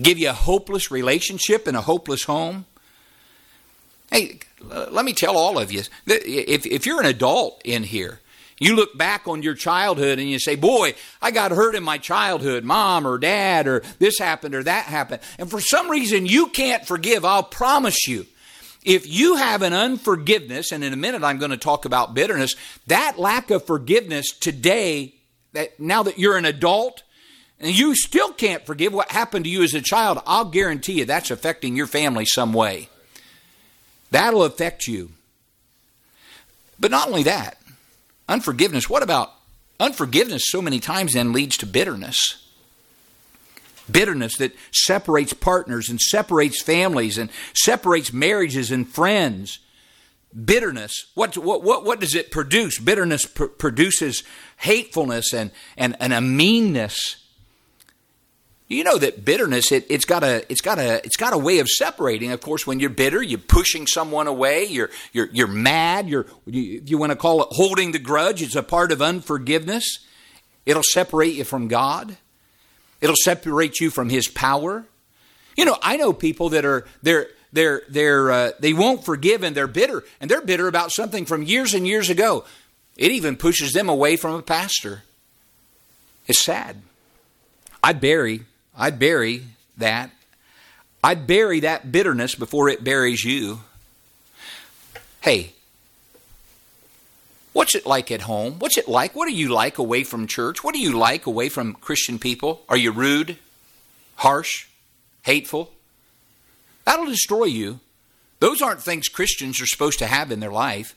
give 0.00 0.16
you 0.16 0.30
a 0.30 0.32
hopeless 0.32 0.90
relationship 0.90 1.66
and 1.66 1.76
a 1.76 1.82
hopeless 1.82 2.24
home. 2.24 2.64
Hey, 4.10 4.40
let 4.60 5.04
me 5.04 5.12
tell 5.12 5.36
all 5.36 5.58
of 5.58 5.72
you 5.72 5.82
if, 6.06 6.66
if 6.66 6.86
you're 6.86 7.00
an 7.00 7.06
adult 7.06 7.60
in 7.64 7.82
here, 7.82 8.20
You 8.58 8.76
look 8.76 8.96
back 8.96 9.26
on 9.26 9.42
your 9.42 9.54
childhood 9.54 10.18
and 10.18 10.28
you 10.28 10.38
say, 10.38 10.54
Boy, 10.56 10.94
I 11.20 11.30
got 11.30 11.50
hurt 11.50 11.74
in 11.74 11.82
my 11.82 11.98
childhood, 11.98 12.64
mom 12.64 13.06
or 13.06 13.18
dad, 13.18 13.66
or 13.66 13.82
this 13.98 14.18
happened 14.18 14.54
or 14.54 14.62
that 14.62 14.86
happened. 14.86 15.22
And 15.38 15.50
for 15.50 15.60
some 15.60 15.90
reason 15.90 16.26
you 16.26 16.48
can't 16.48 16.86
forgive. 16.86 17.24
I'll 17.24 17.42
promise 17.42 18.06
you. 18.06 18.26
If 18.84 19.08
you 19.08 19.36
have 19.36 19.62
an 19.62 19.72
unforgiveness, 19.72 20.70
and 20.70 20.84
in 20.84 20.92
a 20.92 20.96
minute 20.96 21.24
I'm 21.24 21.38
going 21.38 21.52
to 21.52 21.56
talk 21.56 21.86
about 21.86 22.14
bitterness, 22.14 22.54
that 22.86 23.18
lack 23.18 23.50
of 23.50 23.66
forgiveness 23.66 24.30
today, 24.30 25.14
that 25.54 25.80
now 25.80 26.02
that 26.02 26.18
you're 26.18 26.36
an 26.36 26.44
adult, 26.44 27.02
and 27.58 27.76
you 27.76 27.96
still 27.96 28.30
can't 28.32 28.66
forgive 28.66 28.92
what 28.92 29.10
happened 29.10 29.46
to 29.46 29.50
you 29.50 29.62
as 29.62 29.72
a 29.72 29.80
child, 29.80 30.20
I'll 30.26 30.44
guarantee 30.44 30.98
you 30.98 31.06
that's 31.06 31.30
affecting 31.30 31.76
your 31.76 31.86
family 31.86 32.26
some 32.26 32.52
way. 32.52 32.90
That'll 34.14 34.44
affect 34.44 34.86
you. 34.86 35.10
But 36.78 36.92
not 36.92 37.08
only 37.08 37.24
that, 37.24 37.58
unforgiveness. 38.28 38.88
What 38.88 39.02
about 39.02 39.32
unforgiveness? 39.80 40.44
So 40.46 40.62
many 40.62 40.78
times 40.78 41.14
then 41.14 41.32
leads 41.32 41.56
to 41.56 41.66
bitterness. 41.66 42.46
Bitterness 43.90 44.36
that 44.36 44.52
separates 44.72 45.32
partners 45.32 45.88
and 45.88 46.00
separates 46.00 46.62
families 46.62 47.18
and 47.18 47.28
separates 47.54 48.12
marriages 48.12 48.70
and 48.70 48.88
friends. 48.88 49.58
Bitterness, 50.32 51.06
what, 51.16 51.36
what, 51.36 51.64
what, 51.64 51.84
what 51.84 51.98
does 51.98 52.14
it 52.14 52.30
produce? 52.30 52.78
Bitterness 52.78 53.26
pr- 53.26 53.46
produces 53.46 54.22
hatefulness 54.58 55.34
and, 55.34 55.50
and, 55.76 55.96
and 55.98 56.12
a 56.12 56.20
meanness 56.20 57.16
you 58.68 58.82
know 58.82 58.96
that 58.96 59.24
bitterness 59.24 59.70
it, 59.72 59.90
has 59.90 60.04
got 60.04 60.24
a 60.24 60.50
it's 60.50 60.62
got 60.62 60.78
a 60.78 61.04
it's 61.04 61.16
got 61.16 61.34
a 61.34 61.38
way 61.38 61.58
of 61.58 61.68
separating. 61.68 62.32
Of 62.32 62.40
course, 62.40 62.66
when 62.66 62.80
you're 62.80 62.90
bitter, 62.90 63.22
you're 63.22 63.38
pushing 63.38 63.86
someone 63.86 64.26
away. 64.26 64.64
You're 64.64 64.90
you're 65.12 65.28
you're 65.32 65.46
mad. 65.46 66.08
You're 66.08 66.26
you, 66.46 66.82
you 66.84 66.96
want 66.96 67.12
to 67.12 67.16
call 67.16 67.42
it 67.42 67.48
holding 67.50 67.92
the 67.92 67.98
grudge. 67.98 68.40
It's 68.40 68.56
a 68.56 68.62
part 68.62 68.90
of 68.90 69.02
unforgiveness. 69.02 69.98
It'll 70.64 70.82
separate 70.82 71.34
you 71.34 71.44
from 71.44 71.68
God. 71.68 72.16
It'll 73.02 73.16
separate 73.22 73.80
you 73.80 73.90
from 73.90 74.08
His 74.08 74.28
power. 74.28 74.86
You 75.56 75.66
know, 75.66 75.76
I 75.82 75.98
know 75.98 76.14
people 76.14 76.48
that 76.50 76.64
are 76.64 76.86
they're 77.02 77.28
they're 77.52 77.82
they're 77.90 78.30
uh, 78.30 78.50
they 78.60 78.72
won't 78.72 79.04
forgive 79.04 79.42
and 79.42 79.54
they're 79.54 79.66
bitter 79.66 80.04
and 80.20 80.30
they're 80.30 80.40
bitter 80.40 80.68
about 80.68 80.90
something 80.90 81.26
from 81.26 81.42
years 81.42 81.74
and 81.74 81.86
years 81.86 82.08
ago. 82.08 82.46
It 82.96 83.10
even 83.10 83.36
pushes 83.36 83.72
them 83.72 83.90
away 83.90 84.16
from 84.16 84.34
a 84.36 84.42
pastor. 84.42 85.02
It's 86.26 86.42
sad. 86.42 86.80
I 87.82 87.92
bury 87.92 88.46
I'd 88.76 88.98
bury 88.98 89.44
that. 89.76 90.10
I'd 91.02 91.26
bury 91.26 91.60
that 91.60 91.92
bitterness 91.92 92.34
before 92.34 92.68
it 92.68 92.82
buries 92.82 93.24
you. 93.24 93.60
Hey, 95.20 95.52
what's 97.52 97.74
it 97.74 97.86
like 97.86 98.10
at 98.10 98.22
home? 98.22 98.58
What's 98.58 98.76
it 98.76 98.88
like? 98.88 99.14
What 99.14 99.28
are 99.28 99.32
you 99.32 99.48
like 99.48 99.78
away 99.78 100.04
from 100.04 100.26
church? 100.26 100.64
What 100.64 100.74
are 100.74 100.78
you 100.78 100.96
like 100.96 101.26
away 101.26 101.48
from 101.48 101.74
Christian 101.74 102.18
people? 102.18 102.62
Are 102.68 102.76
you 102.76 102.90
rude, 102.90 103.38
harsh, 104.16 104.66
hateful? 105.22 105.72
That'll 106.84 107.06
destroy 107.06 107.44
you. 107.44 107.80
Those 108.40 108.60
aren't 108.60 108.82
things 108.82 109.08
Christians 109.08 109.60
are 109.60 109.66
supposed 109.66 109.98
to 110.00 110.06
have 110.06 110.30
in 110.30 110.40
their 110.40 110.52
life. 110.52 110.94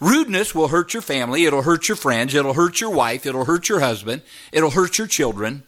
Rudeness 0.00 0.54
will 0.54 0.68
hurt 0.68 0.94
your 0.94 1.02
family, 1.02 1.44
it'll 1.44 1.62
hurt 1.62 1.86
your 1.86 1.96
friends, 1.96 2.34
it'll 2.34 2.54
hurt 2.54 2.80
your 2.80 2.90
wife, 2.90 3.26
it'll 3.26 3.44
hurt 3.44 3.68
your 3.68 3.80
husband, 3.80 4.22
it'll 4.50 4.70
hurt 4.70 4.96
your 4.96 5.06
children. 5.06 5.62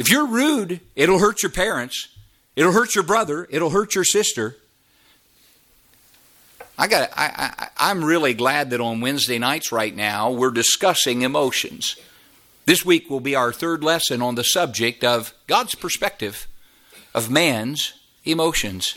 If 0.00 0.10
you're 0.10 0.26
rude, 0.26 0.80
it'll 0.96 1.18
hurt 1.18 1.42
your 1.42 1.52
parents, 1.52 2.08
it'll 2.56 2.72
hurt 2.72 2.94
your 2.94 3.04
brother, 3.04 3.46
it'll 3.50 3.68
hurt 3.68 3.94
your 3.94 4.02
sister. 4.02 4.56
I 6.78 6.86
got. 6.86 7.10
I, 7.14 7.52
I, 7.58 7.68
I'm 7.76 8.02
really 8.02 8.32
glad 8.32 8.70
that 8.70 8.80
on 8.80 9.02
Wednesday 9.02 9.38
nights 9.38 9.70
right 9.70 9.94
now 9.94 10.30
we're 10.30 10.52
discussing 10.52 11.20
emotions. 11.20 11.96
This 12.64 12.82
week 12.82 13.10
will 13.10 13.20
be 13.20 13.34
our 13.34 13.52
third 13.52 13.84
lesson 13.84 14.22
on 14.22 14.36
the 14.36 14.42
subject 14.42 15.04
of 15.04 15.34
God's 15.46 15.74
perspective 15.74 16.48
of 17.14 17.30
man's 17.30 17.92
emotions. 18.24 18.94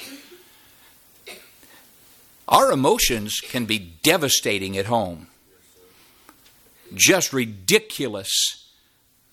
Our 2.48 2.72
emotions 2.72 3.42
can 3.42 3.66
be 3.66 3.78
devastating 3.78 4.78
at 4.78 4.86
home, 4.86 5.28
just 6.94 7.34
ridiculous 7.34 8.70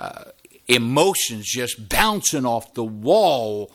uh, 0.01 0.25
emotions 0.71 1.47
just 1.47 1.89
bouncing 1.89 2.47
off 2.47 2.75
the 2.75 2.85
wall. 2.85 3.71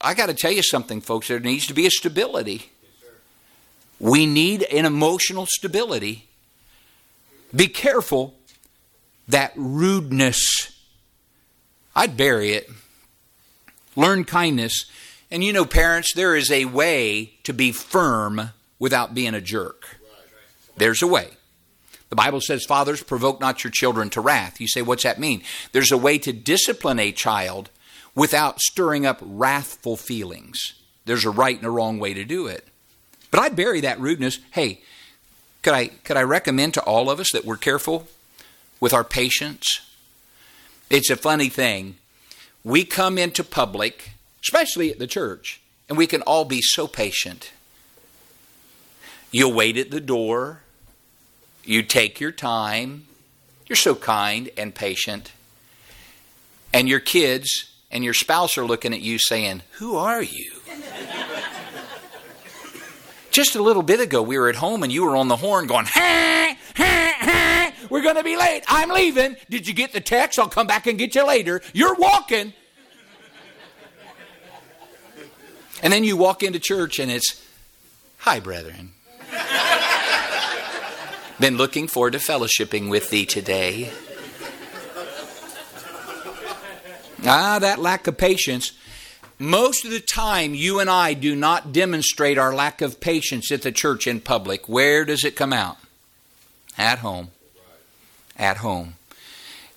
I 0.00 0.14
got 0.14 0.26
to 0.26 0.34
tell 0.34 0.52
you 0.52 0.62
something, 0.62 1.00
folks. 1.00 1.28
There 1.28 1.40
needs 1.40 1.66
to 1.66 1.74
be 1.74 1.86
a 1.86 1.90
stability. 1.90 2.70
We 4.00 4.26
need 4.26 4.62
an 4.64 4.84
emotional 4.84 5.46
stability. 5.46 6.28
Be 7.54 7.68
careful 7.68 8.34
that 9.28 9.52
rudeness. 9.56 10.72
I'd 11.94 12.16
bury 12.16 12.52
it. 12.52 12.68
Learn 13.96 14.24
kindness. 14.24 14.84
And 15.30 15.42
you 15.42 15.52
know, 15.52 15.64
parents, 15.64 16.12
there 16.14 16.36
is 16.36 16.50
a 16.50 16.66
way 16.66 17.34
to 17.44 17.52
be 17.52 17.72
firm 17.72 18.50
without 18.78 19.14
being 19.14 19.34
a 19.34 19.40
jerk. 19.40 19.98
There's 20.76 21.02
a 21.02 21.06
way. 21.06 21.37
The 22.10 22.16
Bible 22.16 22.40
says, 22.40 22.64
Fathers, 22.64 23.02
provoke 23.02 23.40
not 23.40 23.64
your 23.64 23.70
children 23.70 24.08
to 24.10 24.20
wrath. 24.20 24.60
You 24.60 24.68
say, 24.68 24.82
What's 24.82 25.02
that 25.02 25.18
mean? 25.18 25.42
There's 25.72 25.92
a 25.92 25.98
way 25.98 26.18
to 26.18 26.32
discipline 26.32 26.98
a 26.98 27.12
child 27.12 27.70
without 28.14 28.60
stirring 28.60 29.06
up 29.06 29.18
wrathful 29.20 29.96
feelings. 29.96 30.74
There's 31.04 31.24
a 31.24 31.30
right 31.30 31.56
and 31.56 31.66
a 31.66 31.70
wrong 31.70 31.98
way 31.98 32.14
to 32.14 32.24
do 32.24 32.46
it. 32.46 32.66
But 33.30 33.40
I'd 33.40 33.56
bury 33.56 33.80
that 33.82 34.00
rudeness. 34.00 34.38
Hey, 34.52 34.82
could 35.62 35.74
I, 35.74 35.88
could 35.88 36.16
I 36.16 36.22
recommend 36.22 36.74
to 36.74 36.82
all 36.82 37.10
of 37.10 37.20
us 37.20 37.28
that 37.32 37.44
we're 37.44 37.56
careful 37.56 38.08
with 38.80 38.92
our 38.94 39.04
patience? 39.04 39.66
It's 40.90 41.10
a 41.10 41.16
funny 41.16 41.48
thing. 41.48 41.96
We 42.64 42.84
come 42.84 43.18
into 43.18 43.44
public, 43.44 44.12
especially 44.42 44.90
at 44.90 44.98
the 44.98 45.06
church, 45.06 45.60
and 45.88 45.98
we 45.98 46.06
can 46.06 46.22
all 46.22 46.44
be 46.44 46.60
so 46.62 46.86
patient. 46.86 47.52
You'll 49.30 49.52
wait 49.52 49.76
at 49.76 49.90
the 49.90 50.00
door 50.00 50.62
you 51.68 51.82
take 51.82 52.18
your 52.20 52.32
time. 52.32 53.06
You're 53.66 53.76
so 53.76 53.94
kind 53.94 54.50
and 54.56 54.74
patient. 54.74 55.32
And 56.72 56.88
your 56.88 57.00
kids 57.00 57.70
and 57.90 58.02
your 58.02 58.14
spouse 58.14 58.56
are 58.56 58.64
looking 58.64 58.94
at 58.94 59.00
you 59.00 59.18
saying, 59.18 59.62
Who 59.72 59.96
are 59.96 60.22
you? 60.22 60.52
Just 63.30 63.54
a 63.54 63.62
little 63.62 63.82
bit 63.82 64.00
ago, 64.00 64.22
we 64.22 64.38
were 64.38 64.48
at 64.48 64.56
home 64.56 64.82
and 64.82 64.90
you 64.90 65.04
were 65.04 65.14
on 65.14 65.28
the 65.28 65.36
horn 65.36 65.66
going, 65.66 65.86
ha, 65.86 66.56
ha, 66.74 67.14
ha, 67.18 67.72
We're 67.90 68.02
going 68.02 68.16
to 68.16 68.24
be 68.24 68.36
late. 68.36 68.62
I'm 68.66 68.88
leaving. 68.88 69.36
Did 69.50 69.68
you 69.68 69.74
get 69.74 69.92
the 69.92 70.00
text? 70.00 70.38
I'll 70.38 70.48
come 70.48 70.66
back 70.66 70.86
and 70.86 70.98
get 70.98 71.14
you 71.14 71.26
later. 71.26 71.60
You're 71.72 71.94
walking. 71.94 72.54
And 75.82 75.92
then 75.92 76.02
you 76.02 76.16
walk 76.16 76.42
into 76.42 76.58
church 76.58 76.98
and 76.98 77.10
it's, 77.10 77.46
Hi, 78.18 78.40
brethren. 78.40 78.92
Been 81.40 81.56
looking 81.56 81.86
forward 81.86 82.14
to 82.14 82.18
fellowshipping 82.18 82.90
with 82.90 83.10
thee 83.10 83.24
today. 83.24 83.92
Ah, 87.24 87.58
that 87.60 87.78
lack 87.78 88.08
of 88.08 88.18
patience. 88.18 88.72
Most 89.38 89.84
of 89.84 89.92
the 89.92 90.00
time, 90.00 90.54
you 90.54 90.80
and 90.80 90.90
I 90.90 91.14
do 91.14 91.36
not 91.36 91.72
demonstrate 91.72 92.38
our 92.38 92.52
lack 92.52 92.80
of 92.80 92.98
patience 92.98 93.52
at 93.52 93.62
the 93.62 93.70
church 93.70 94.08
in 94.08 94.20
public. 94.20 94.68
Where 94.68 95.04
does 95.04 95.24
it 95.24 95.36
come 95.36 95.52
out? 95.52 95.76
At 96.76 96.98
home. 96.98 97.30
At 98.36 98.56
home. 98.56 98.94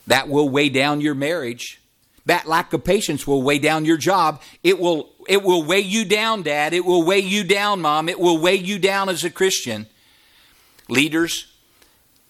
That 0.08 0.30
will 0.30 0.50
weigh 0.50 0.70
down 0.70 1.00
your 1.00 1.14
marriage. 1.14 1.80
That 2.26 2.48
lack 2.48 2.74
of 2.74 2.84
patience 2.84 3.28
will 3.28 3.44
weigh 3.44 3.60
down 3.60 3.86
your 3.86 3.98
job. 3.98 4.42
It 4.64 4.80
will 4.80 5.10
it 5.28 5.44
will 5.44 5.64
weigh 5.64 5.82
you 5.82 6.06
down, 6.06 6.42
dad. 6.42 6.74
It 6.74 6.86
will 6.86 7.04
weigh 7.04 7.20
you 7.20 7.44
down, 7.44 7.82
mom. 7.82 8.10
It 8.10 8.20
will 8.20 8.40
weigh 8.40 8.56
you 8.56 8.80
down 8.80 9.10
as 9.10 9.24
a 9.24 9.30
Christian. 9.30 9.86
Leaders, 10.90 11.51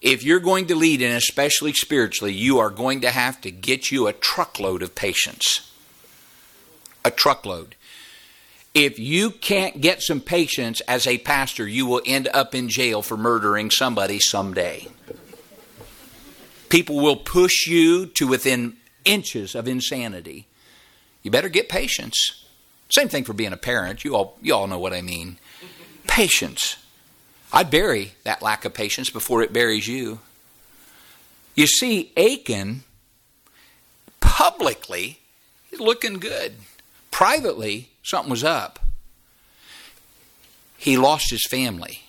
if 0.01 0.23
you're 0.23 0.39
going 0.39 0.65
to 0.67 0.75
lead, 0.75 1.01
and 1.01 1.13
especially 1.13 1.73
spiritually, 1.73 2.33
you 2.33 2.57
are 2.59 2.71
going 2.71 3.01
to 3.01 3.11
have 3.11 3.39
to 3.41 3.51
get 3.51 3.91
you 3.91 4.07
a 4.07 4.13
truckload 4.13 4.81
of 4.81 4.95
patience. 4.95 5.71
A 7.05 7.11
truckload. 7.11 7.75
If 8.73 8.97
you 8.97 9.31
can't 9.31 9.81
get 9.81 10.01
some 10.01 10.21
patience 10.21 10.81
as 10.87 11.05
a 11.05 11.17
pastor, 11.19 11.67
you 11.67 11.85
will 11.85 12.01
end 12.05 12.29
up 12.33 12.55
in 12.55 12.69
jail 12.69 13.01
for 13.01 13.17
murdering 13.17 13.69
somebody 13.69 14.19
someday. 14.19 14.87
People 16.69 16.95
will 16.95 17.17
push 17.17 17.67
you 17.67 18.05
to 18.07 18.27
within 18.27 18.77
inches 19.03 19.55
of 19.55 19.67
insanity. 19.67 20.47
You 21.21 21.29
better 21.29 21.49
get 21.49 21.69
patience. 21.69 22.45
Same 22.89 23.09
thing 23.09 23.23
for 23.23 23.33
being 23.33 23.53
a 23.53 23.57
parent. 23.57 24.03
You 24.03 24.15
all, 24.15 24.37
you 24.41 24.55
all 24.55 24.67
know 24.67 24.79
what 24.79 24.93
I 24.93 25.01
mean. 25.01 25.37
Patience. 26.07 26.77
I'd 27.53 27.69
bury 27.69 28.13
that 28.23 28.41
lack 28.41 28.65
of 28.65 28.73
patience 28.73 29.09
before 29.09 29.41
it 29.41 29.53
buries 29.53 29.87
you. 29.87 30.19
You 31.55 31.67
see, 31.67 32.11
Achan 32.15 32.83
publicly 34.21 35.19
looking 35.77 36.19
good. 36.19 36.53
Privately, 37.11 37.89
something 38.03 38.31
was 38.31 38.43
up. 38.43 38.79
He 40.77 40.97
lost 40.97 41.29
his 41.29 41.45
family. 41.45 42.03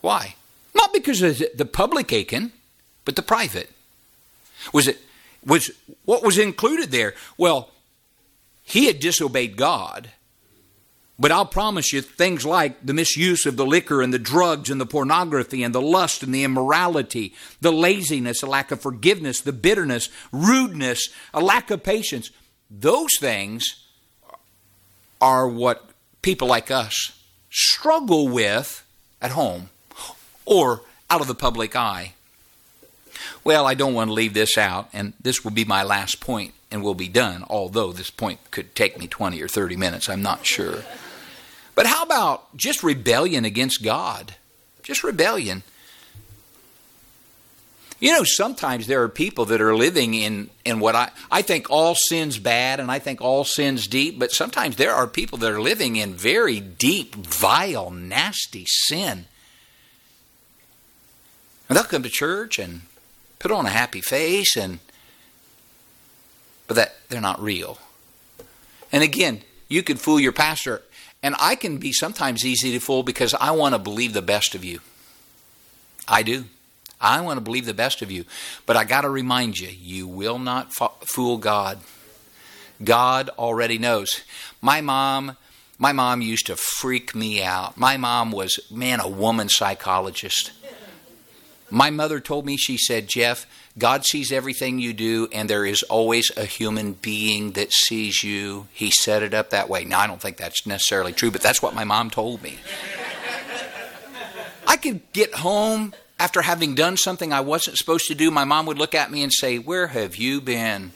Why? 0.00 0.36
Not 0.74 0.92
because 0.92 1.20
of 1.22 1.42
the 1.54 1.66
public 1.66 2.12
Achan, 2.12 2.52
but 3.04 3.16
the 3.16 3.22
private. 3.22 3.70
Was 4.72 4.86
it 4.86 4.98
was 5.44 5.70
what 6.04 6.22
was 6.22 6.38
included 6.38 6.90
there? 6.90 7.14
Well, 7.36 7.70
he 8.62 8.86
had 8.86 9.00
disobeyed 9.00 9.56
God. 9.56 10.10
But 11.20 11.32
I'll 11.32 11.46
promise 11.46 11.92
you, 11.92 12.00
things 12.00 12.46
like 12.46 12.84
the 12.84 12.94
misuse 12.94 13.44
of 13.44 13.56
the 13.56 13.66
liquor 13.66 14.02
and 14.02 14.14
the 14.14 14.20
drugs 14.20 14.70
and 14.70 14.80
the 14.80 14.86
pornography 14.86 15.64
and 15.64 15.74
the 15.74 15.82
lust 15.82 16.22
and 16.22 16.32
the 16.32 16.44
immorality, 16.44 17.34
the 17.60 17.72
laziness, 17.72 18.42
a 18.42 18.46
lack 18.46 18.70
of 18.70 18.80
forgiveness, 18.80 19.40
the 19.40 19.52
bitterness, 19.52 20.10
rudeness, 20.30 21.08
a 21.34 21.40
lack 21.40 21.72
of 21.72 21.82
patience, 21.82 22.30
those 22.70 23.10
things 23.18 23.84
are 25.20 25.48
what 25.48 25.90
people 26.22 26.46
like 26.46 26.70
us 26.70 27.18
struggle 27.50 28.28
with 28.28 28.84
at 29.20 29.32
home 29.32 29.70
or 30.44 30.82
out 31.10 31.20
of 31.20 31.26
the 31.26 31.34
public 31.34 31.74
eye. 31.74 32.12
Well, 33.42 33.66
I 33.66 33.74
don't 33.74 33.94
want 33.94 34.08
to 34.08 34.14
leave 34.14 34.34
this 34.34 34.56
out, 34.56 34.88
and 34.92 35.14
this 35.20 35.42
will 35.42 35.50
be 35.50 35.64
my 35.64 35.82
last 35.82 36.20
point 36.20 36.54
and 36.70 36.82
we'll 36.82 36.94
be 36.94 37.08
done, 37.08 37.44
although 37.48 37.92
this 37.92 38.10
point 38.10 38.38
could 38.50 38.74
take 38.74 38.98
me 38.98 39.06
20 39.06 39.40
or 39.40 39.48
30 39.48 39.76
minutes, 39.76 40.08
I'm 40.08 40.22
not 40.22 40.44
sure. 40.44 40.84
But 41.78 41.86
how 41.86 42.02
about 42.02 42.56
just 42.56 42.82
rebellion 42.82 43.44
against 43.44 43.84
God? 43.84 44.34
Just 44.82 45.04
rebellion. 45.04 45.62
You 48.00 48.10
know, 48.10 48.24
sometimes 48.24 48.88
there 48.88 49.00
are 49.04 49.08
people 49.08 49.44
that 49.44 49.60
are 49.60 49.76
living 49.76 50.14
in, 50.14 50.50
in 50.64 50.80
what 50.80 50.96
I, 50.96 51.10
I 51.30 51.42
think 51.42 51.70
all 51.70 51.94
sin's 51.94 52.36
bad 52.40 52.80
and 52.80 52.90
I 52.90 52.98
think 52.98 53.20
all 53.20 53.44
sin's 53.44 53.86
deep, 53.86 54.18
but 54.18 54.32
sometimes 54.32 54.74
there 54.74 54.92
are 54.92 55.06
people 55.06 55.38
that 55.38 55.52
are 55.52 55.60
living 55.60 55.94
in 55.94 56.14
very 56.14 56.58
deep, 56.58 57.14
vile, 57.14 57.92
nasty 57.92 58.64
sin. 58.66 59.26
And 61.68 61.76
they'll 61.78 61.84
come 61.84 62.02
to 62.02 62.08
church 62.08 62.58
and 62.58 62.80
put 63.38 63.52
on 63.52 63.66
a 63.66 63.70
happy 63.70 64.00
face 64.00 64.56
and 64.56 64.80
but 66.66 66.74
that 66.74 66.96
they're 67.08 67.20
not 67.20 67.40
real. 67.40 67.78
And 68.90 69.04
again, 69.04 69.42
you 69.68 69.84
could 69.84 70.00
fool 70.00 70.18
your 70.18 70.32
pastor, 70.32 70.82
and 71.22 71.34
I 71.38 71.54
can 71.54 71.78
be 71.78 71.92
sometimes 71.92 72.44
easy 72.44 72.72
to 72.72 72.80
fool 72.80 73.02
because 73.02 73.34
I 73.34 73.50
want 73.50 73.74
to 73.74 73.78
believe 73.78 74.12
the 74.12 74.22
best 74.22 74.54
of 74.54 74.64
you. 74.64 74.80
I 76.06 76.22
do. 76.22 76.44
I 77.00 77.20
want 77.20 77.36
to 77.36 77.40
believe 77.42 77.66
the 77.66 77.74
best 77.74 78.02
of 78.02 78.10
you. 78.10 78.24
But 78.66 78.76
I 78.76 78.84
got 78.84 79.02
to 79.02 79.10
remind 79.10 79.58
you, 79.58 79.68
you 79.68 80.06
will 80.08 80.38
not 80.38 80.72
fool 80.74 81.38
God. 81.38 81.78
God 82.82 83.30
already 83.38 83.78
knows. 83.78 84.22
My 84.60 84.80
mom, 84.80 85.36
my 85.78 85.92
mom 85.92 86.22
used 86.22 86.46
to 86.46 86.56
freak 86.56 87.14
me 87.14 87.42
out. 87.42 87.76
My 87.76 87.96
mom 87.96 88.32
was, 88.32 88.58
man, 88.70 89.00
a 89.00 89.08
woman 89.08 89.48
psychologist. 89.48 90.52
My 91.70 91.90
mother 91.90 92.20
told 92.20 92.46
me, 92.46 92.56
she 92.56 92.78
said, 92.78 93.08
Jeff, 93.08 93.46
God 93.76 94.04
sees 94.04 94.32
everything 94.32 94.78
you 94.78 94.92
do, 94.92 95.28
and 95.32 95.48
there 95.48 95.66
is 95.66 95.82
always 95.84 96.30
a 96.36 96.44
human 96.44 96.94
being 96.94 97.52
that 97.52 97.72
sees 97.72 98.22
you. 98.22 98.66
He 98.72 98.90
set 98.90 99.22
it 99.22 99.34
up 99.34 99.50
that 99.50 99.68
way. 99.68 99.84
Now, 99.84 100.00
I 100.00 100.06
don't 100.06 100.20
think 100.20 100.36
that's 100.36 100.66
necessarily 100.66 101.12
true, 101.12 101.30
but 101.30 101.42
that's 101.42 101.62
what 101.62 101.74
my 101.74 101.84
mom 101.84 102.10
told 102.10 102.42
me. 102.42 102.58
I 104.66 104.76
could 104.76 105.00
get 105.12 105.34
home 105.34 105.94
after 106.18 106.42
having 106.42 106.74
done 106.74 106.96
something 106.96 107.32
I 107.32 107.40
wasn't 107.40 107.78
supposed 107.78 108.06
to 108.08 108.14
do. 108.14 108.30
My 108.30 108.44
mom 108.44 108.66
would 108.66 108.78
look 108.78 108.94
at 108.94 109.10
me 109.10 109.22
and 109.22 109.32
say, 109.32 109.58
Where 109.58 109.88
have 109.88 110.16
you 110.16 110.40
been? 110.40 110.92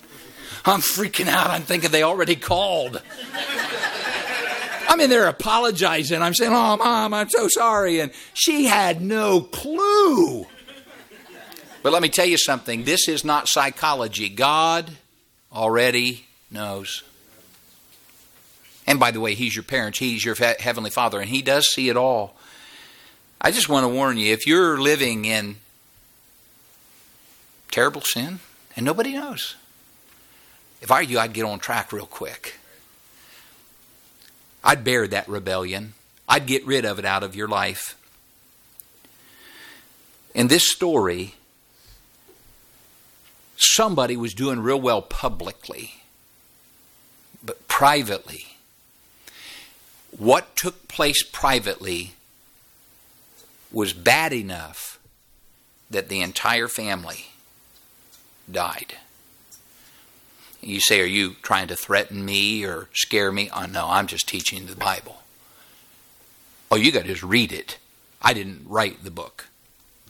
I'm 0.65 0.81
freaking 0.81 1.29
out. 1.29 1.49
I'm 1.49 1.63
thinking 1.63 1.91
they 1.91 2.03
already 2.03 2.37
called. 2.37 3.03
I'm 4.89 5.01
in 5.01 5.11
there 5.11 5.27
apologizing. 5.27 6.21
I'm 6.21 6.35
saying, 6.35 6.53
Oh, 6.53 6.77
mom, 6.77 7.15
I'm 7.15 7.31
so 7.31 7.49
sorry. 7.49 8.01
And 8.01 8.13
she 8.35 8.65
had 8.65 9.01
no 9.01 9.41
clue 9.41 10.47
but 11.83 11.93
let 11.93 12.03
me 12.03 12.09
tell 12.09 12.27
you 12.27 12.39
something 12.39 12.85
this 12.85 13.09
is 13.09 13.25
not 13.25 13.49
psychology. 13.49 14.29
God 14.29 14.91
already 15.53 16.27
knows. 16.51 17.03
And 18.87 18.99
by 18.99 19.11
the 19.11 19.21
way, 19.21 19.35
He's 19.35 19.55
your 19.55 19.63
parents, 19.63 19.99
He's 19.99 20.25
your 20.25 20.35
Heavenly 20.35 20.91
Father, 20.91 21.21
and 21.21 21.29
He 21.29 21.43
does 21.43 21.69
see 21.73 21.89
it 21.89 21.97
all. 21.97 22.37
I 23.41 23.51
just 23.51 23.69
want 23.69 23.85
to 23.85 23.89
warn 23.89 24.19
you 24.19 24.33
if 24.33 24.47
you're 24.47 24.81
living 24.81 25.25
in 25.25 25.57
terrible 27.71 28.03
sin 28.03 28.39
and 28.77 28.87
nobody 28.87 29.15
knows, 29.15 29.57
if 30.81 30.91
I 30.91 30.97
were 30.97 31.03
you, 31.03 31.19
I'd 31.19 31.33
get 31.33 31.45
on 31.45 31.59
track 31.59 31.93
real 31.93 32.07
quick. 32.07 32.59
I'd 34.65 34.85
bear 34.85 35.09
that 35.09 35.29
rebellion. 35.29 35.95
I'd 36.29 36.47
get 36.47 36.65
rid 36.67 36.85
of 36.85 36.99
it 36.99 37.05
out 37.05 37.23
of 37.23 37.35
your 37.35 37.49
life. 37.49 37.97
In 40.35 40.49
this 40.49 40.71
story, 40.71 41.35
somebody 43.63 44.17
was 44.17 44.35
doing 44.35 44.61
real 44.61 44.81
well 44.81 45.03
publicly, 45.03 46.03
but 47.45 47.69
privately, 47.69 48.47
what 50.17 50.55
took 50.57 50.89
place 50.89 51.23
privately 51.23 52.15
was 53.73 53.93
bad 53.93 54.33
enough 54.33 54.99
that 55.91 56.09
the 56.09 56.21
entire 56.21 56.69
family 56.69 57.27
died. 58.51 58.97
You 60.61 60.81
say, 60.81 61.01
Are 61.01 61.07
you 61.07 61.35
trying 61.43 61.69
to 61.69 61.77
threaten 61.77 62.25
me 62.25 62.65
or 62.65 62.89
scare 62.93 63.33
me? 63.33 63.51
Oh, 63.55 63.67
no, 63.67 63.89
I'm 63.89 64.07
just 64.07 64.29
teaching 64.29 64.67
the 64.67 64.77
Bible. 64.77 65.23
Oh, 66.71 66.77
you 66.77 66.93
got 66.93 67.03
to 67.03 67.09
just 67.09 67.23
read 67.23 67.53
it. 67.53 67.79
I 68.21 68.33
didn't 68.33 68.65
write 68.67 69.03
the 69.03 69.11
book, 69.11 69.49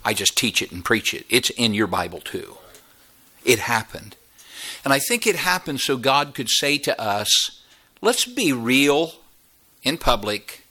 I 0.05 0.15
just 0.15 0.37
teach 0.37 0.61
it 0.61 0.73
and 0.73 0.85
preach 0.85 1.15
it. 1.15 1.25
It's 1.31 1.51
in 1.51 1.75
your 1.75 1.87
Bible 1.87 2.21
too. 2.21 2.59
It 3.45 3.61
happened. 3.61 4.17
And 4.85 4.93
I 4.93 4.99
think 4.99 5.27
it 5.27 5.37
happened 5.37 5.81
so 5.81 5.97
God 5.97 6.35
could 6.35 6.49
say 6.49 6.79
to 6.79 7.01
us, 7.01 7.63
let's 8.01 8.25
be 8.25 8.53
real 8.53 9.15
in 9.83 9.99
public, 9.99 10.65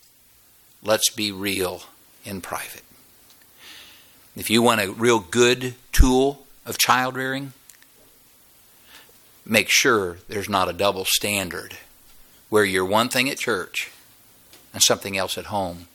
let's 0.83 1.09
be 1.09 1.31
real 1.31 1.83
in 2.25 2.41
private. 2.41 2.83
If 4.35 4.49
you 4.49 4.61
want 4.61 4.81
a 4.81 4.91
real 4.91 5.19
good 5.19 5.75
tool 5.91 6.45
of 6.65 6.77
child 6.77 7.15
rearing, 7.15 7.53
make 9.45 9.69
sure 9.69 10.17
there's 10.27 10.49
not 10.49 10.69
a 10.69 10.73
double 10.73 11.05
standard 11.05 11.77
where 12.49 12.63
you're 12.63 12.85
one 12.85 13.09
thing 13.09 13.29
at 13.29 13.37
church 13.37 13.91
and 14.73 14.81
something 14.81 15.17
else 15.17 15.37
at 15.37 15.45
home. 15.45 15.87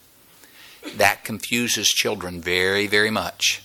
That 0.96 1.24
confuses 1.24 1.88
children 1.88 2.40
very, 2.40 2.86
very 2.86 3.10
much. 3.10 3.62